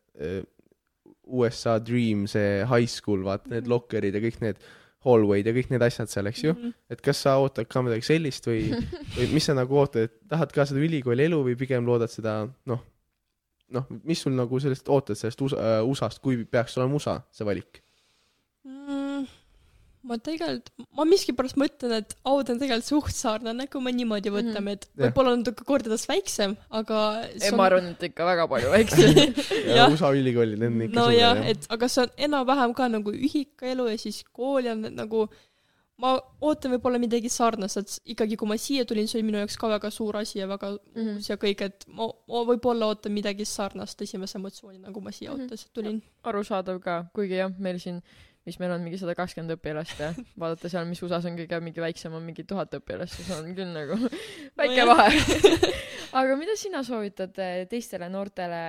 [1.28, 3.71] USA Dream, see high school, vaata need Mhm.
[3.71, 4.57] lokkerid ja kõik need
[5.05, 6.53] hallway'd ja kõik need asjad seal, eks ju.
[6.53, 6.73] Mhm.
[6.89, 8.71] et kas sa ootad ka midagi sellist või,
[9.17, 12.47] või mis sa nagu ootad, et tahad ka seda ülikooli elu või pigem loodad seda
[12.65, 12.84] noh,
[13.74, 17.45] noh, mis sul nagu sellest ootad sellest USA, äh, USA-st, kui peaks olema USA see
[17.47, 17.82] valik?
[18.68, 19.26] mm,.
[20.07, 24.38] ma tegelikult, ma miskipärast mõtlen, et aud on tegelikult suht sarnane, kui me niimoodi Mhm.
[24.38, 25.01] võtame, et Jah.
[25.09, 27.01] võib-olla on natuke kordades väiksem, aga
[27.34, 29.18] ei, ma arvan, et ikka väga palju väiksem.
[29.68, 29.91] ja Jah.
[29.91, 33.89] USA ülikoolid, need on ikka nojah, suured, et aga see on enam-vähem ka nagu ühikaelu
[33.91, 35.26] ja siis kooli on nagu
[35.98, 36.12] ma
[36.45, 39.68] ootan võib-olla midagi sarnast, et ikkagi kui ma siia tulin, see oli minu jaoks ka
[39.72, 41.16] väga suur asi ja väga Mhm.
[41.18, 45.32] uus ja kõik, et ma, ma võib-olla ootan midagi sarnast esimese emotsiooni, nagu ma siia
[45.34, 45.41] Mhm.
[45.48, 46.02] ootasin, tulin.
[46.24, 48.02] arusaadav ka, kuigi jah, meil siin,
[48.45, 51.82] mis meil on mingi sada kakskümmend õpilast ja vaadata seal, mis USA-s on kõige mingi
[51.82, 53.98] väiksem on mingi tuhat õpilast, siis on küll nagu
[54.60, 54.88] väike Nojah.
[54.88, 55.74] vahe.
[56.22, 58.62] aga mida sina soovitad eh, teistele noortele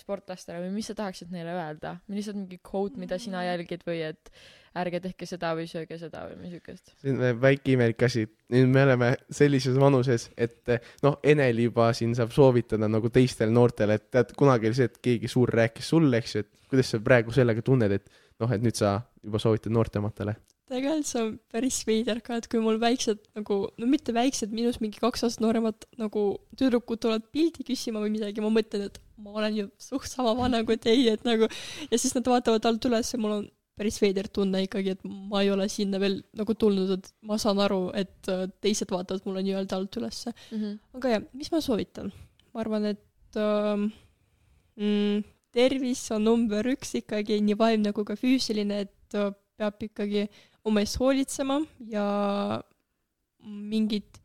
[0.00, 1.98] sportlastele või mis sa tahaksid neile öelda?
[2.10, 4.30] lihtsalt mingi quote, mida sina jälgid või et
[4.80, 6.92] ärge tehke seda või sööge seda või siukest?
[7.02, 8.26] see on väike imelik asi.
[8.52, 10.74] nüüd me oleme sellises vanuses, et
[11.06, 15.00] noh, Enel juba siin saab soovitada nagu teistele noortele, et tead, kunagi oli see, et
[15.02, 18.12] keegi suur rääkis sulle, eks ju, et kuidas sa praegu sellega tunned, et
[18.42, 20.36] noh, et nüüd sa juba soovitad noortematele.
[20.66, 24.82] tegelikult see on päris veider ka, et kui mul väiksed nagu, no mitte väiksed, minust
[24.82, 29.36] mingi kaks aastat nooremad nagu tüdrukud tulevad pildi küsima või midagi, ma mõtlen, et ma
[29.38, 33.14] olen ju suht sama vana kui teie, et nagu ja siis nad vaatavad alt üles
[33.14, 33.46] ja mul on
[33.76, 37.60] päris veider tunne ikkagi, et ma ei ole sinna veel nagu tulnud, et ma saan
[37.62, 40.32] aru, et äh, teised vaatavad mulle nii-öelda alt ülesse.
[40.96, 42.12] aga jah, mis ma soovitan?
[42.54, 43.90] ma arvan, et ähm,
[44.80, 50.26] mm, tervis on number üks ikkagi, nii vaimne kui ka füüsiline, et äh, peab ikkagi
[50.66, 51.60] oma eest hoolitsema
[51.92, 52.06] ja
[53.46, 54.20] mingit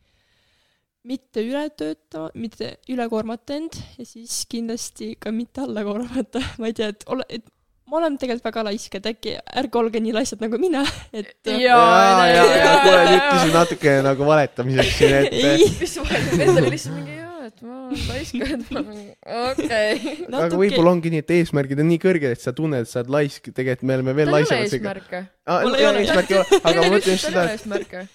[1.06, 6.70] mitte üle töötama, mitte üle koormata end ja siis kindlasti ka mitte alla koormata, ma
[6.70, 7.46] ei tea, et ole, et
[7.92, 10.80] ma olen tegelikult väga laisk, et äkki ärge olge nii laisad nagu mina,
[11.12, 15.66] et äh, Jaa, ja, ja, ja kuule, nüüd küsin natuke nagu valetamiseks siin, et ei,
[15.76, 19.10] mis vahe, endal lihtsalt mingi jaa, et ma olen laisk, et ma mingi
[19.50, 20.14] okei.
[20.30, 23.12] aga võib-olla ongi nii, et eesmärgid on nii kõrged, et sa tunned, et sa oled
[23.18, 24.78] laisk, tegelikult me oleme veel tal ei ole laisemad.
[24.78, 25.22] eesmärke.
[25.52, 26.06] Mul ei ole.
[26.06, 28.06] eesmärk ei ole, aga ma mõtlen just tal ei seda, ole eesmärke.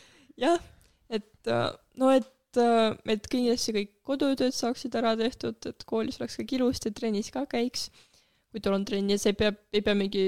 [0.47, 0.65] jah,
[1.19, 1.69] et äh,
[2.01, 2.33] no et,
[3.13, 7.91] et kindlasti kõik kodutööd saaksid ära tehtud, et koolis oleks kõik ilusti, trennis ka käiks,
[8.57, 10.25] kui tal on trenn ja see peab, ei pea mingi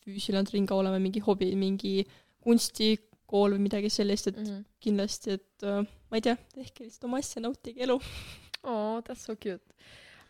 [0.00, 2.06] füüsiline trenn ka olema mingi hobi, mingi
[2.40, 4.62] kunstikool või midagi sellist, et Mhm.
[4.80, 7.98] kindlasti, et äh, ma ei tea, tehke lihtsalt oma asja, nautige elu.
[8.64, 9.60] oo, that's so cute.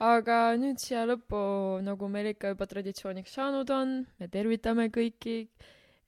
[0.01, 1.39] aga nüüd siia lõppu,
[1.87, 5.37] nagu meil ikka juba traditsiooniks saanud on, me tervitame kõiki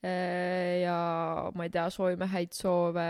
[0.03, 0.97] eh, ja
[1.55, 3.07] ma ei tea, soovime häid soove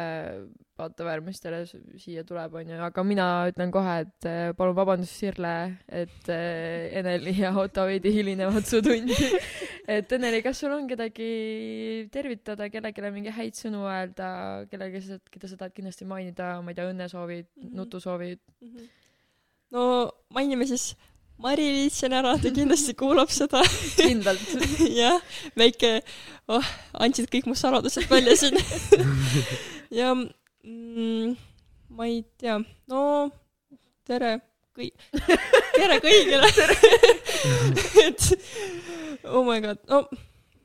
[0.80, 5.54] vaatavärmistele s- siia tuleb, onju, aga mina ütlen kohe, et eh, palun vabandust, Sirle,
[5.88, 9.16] et eh, Eneli ja Otto veidi hilinevad su tundi.
[9.96, 14.32] et Eneli, kas sul on kedagi tervitada, kellelegi mingi häid sõnu öelda,
[14.72, 17.62] kellelegi, keda sa tahad kindlasti mainida, ma ei tea, õnnesoovid mm.
[17.62, 17.78] -hmm.
[17.82, 18.44] nutusoovid?
[19.72, 19.82] no
[20.32, 20.92] mainime siis
[21.42, 23.62] Mari-Liis siin ära, ta kindlasti kuulab seda.
[23.98, 24.52] kindlalt.
[25.00, 25.18] jah,
[25.58, 25.96] väike
[26.52, 26.68] oh,,
[27.02, 28.58] andsid kõik mu saladused välja siin.
[29.90, 30.12] ja
[30.64, 31.36] mm,
[31.96, 32.58] ma ei tea,
[32.90, 33.02] no
[34.06, 34.38] tere
[34.76, 34.92] kõi-,
[35.78, 36.50] tere kõigile.
[38.06, 38.28] et
[39.28, 40.04] oh my god, no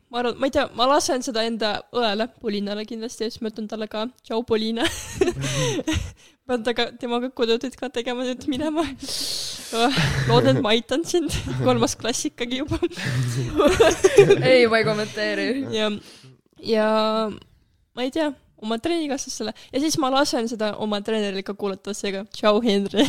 [0.07, 3.67] ma arvan, ma ei tea, ma lasen seda enda õele, Polinale kindlasti siis ma ütlen
[3.69, 4.87] talle ka tšau, Poliina.
[6.47, 9.97] pean temaga, temaga kodutööd ka tegema nüüd minema oh,.
[10.29, 12.79] loodan, et ma aitan sind, kolmas klass ikkagi juba
[14.39, 15.47] ei, ma ei kommenteeri.
[15.75, 15.91] ja,
[16.63, 16.87] ja
[17.27, 18.31] ma ei tea,
[18.63, 23.05] oma treenikaaslasele ja siis ma lasen seda oma treeneril ka kuulata, seega tšau, Henri.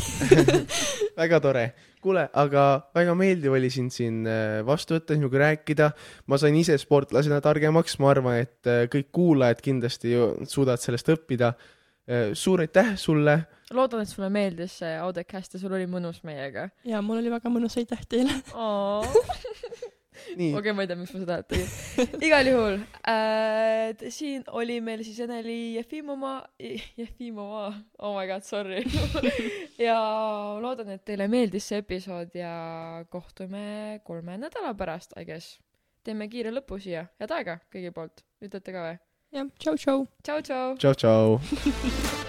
[1.20, 1.64] väga tore.
[2.04, 5.90] kuule, aga väga meeldiv oli sind siin äh, vastu võtta, sinuga rääkida.
[6.26, 11.14] ma sain ise sportlasena targemaks, ma arvan, et äh, kõik kuulajad kindlasti ju suudavad sellest
[11.16, 11.54] õppida.
[12.32, 13.34] suur aitäh sulle.
[13.76, 16.70] loodan, et sulle meeldis see Audecast ja sul oli mõnus meiega.
[16.84, 18.32] ja mul oli väga mõnus, aitäh teile.
[20.58, 21.68] okei, ma ei tea, miks ma seda tegin.
[22.26, 26.34] igal juhul äh,, siin oli meil siis Eneli Jefimova,
[26.98, 28.84] Jefimova, oh my god, sorry.
[29.88, 29.98] ja
[30.62, 32.52] loodan, et teile meeldis see episood ja
[33.12, 35.58] kohtume kolme nädala pärast, I guess.
[36.04, 38.96] teeme kiire lõpu siia, head aega kõigi poolt, ütlete ka või?
[39.36, 40.08] jah, tšau, tšau.
[40.22, 40.74] tšau, tšau.
[40.80, 42.24] tšau, tšau.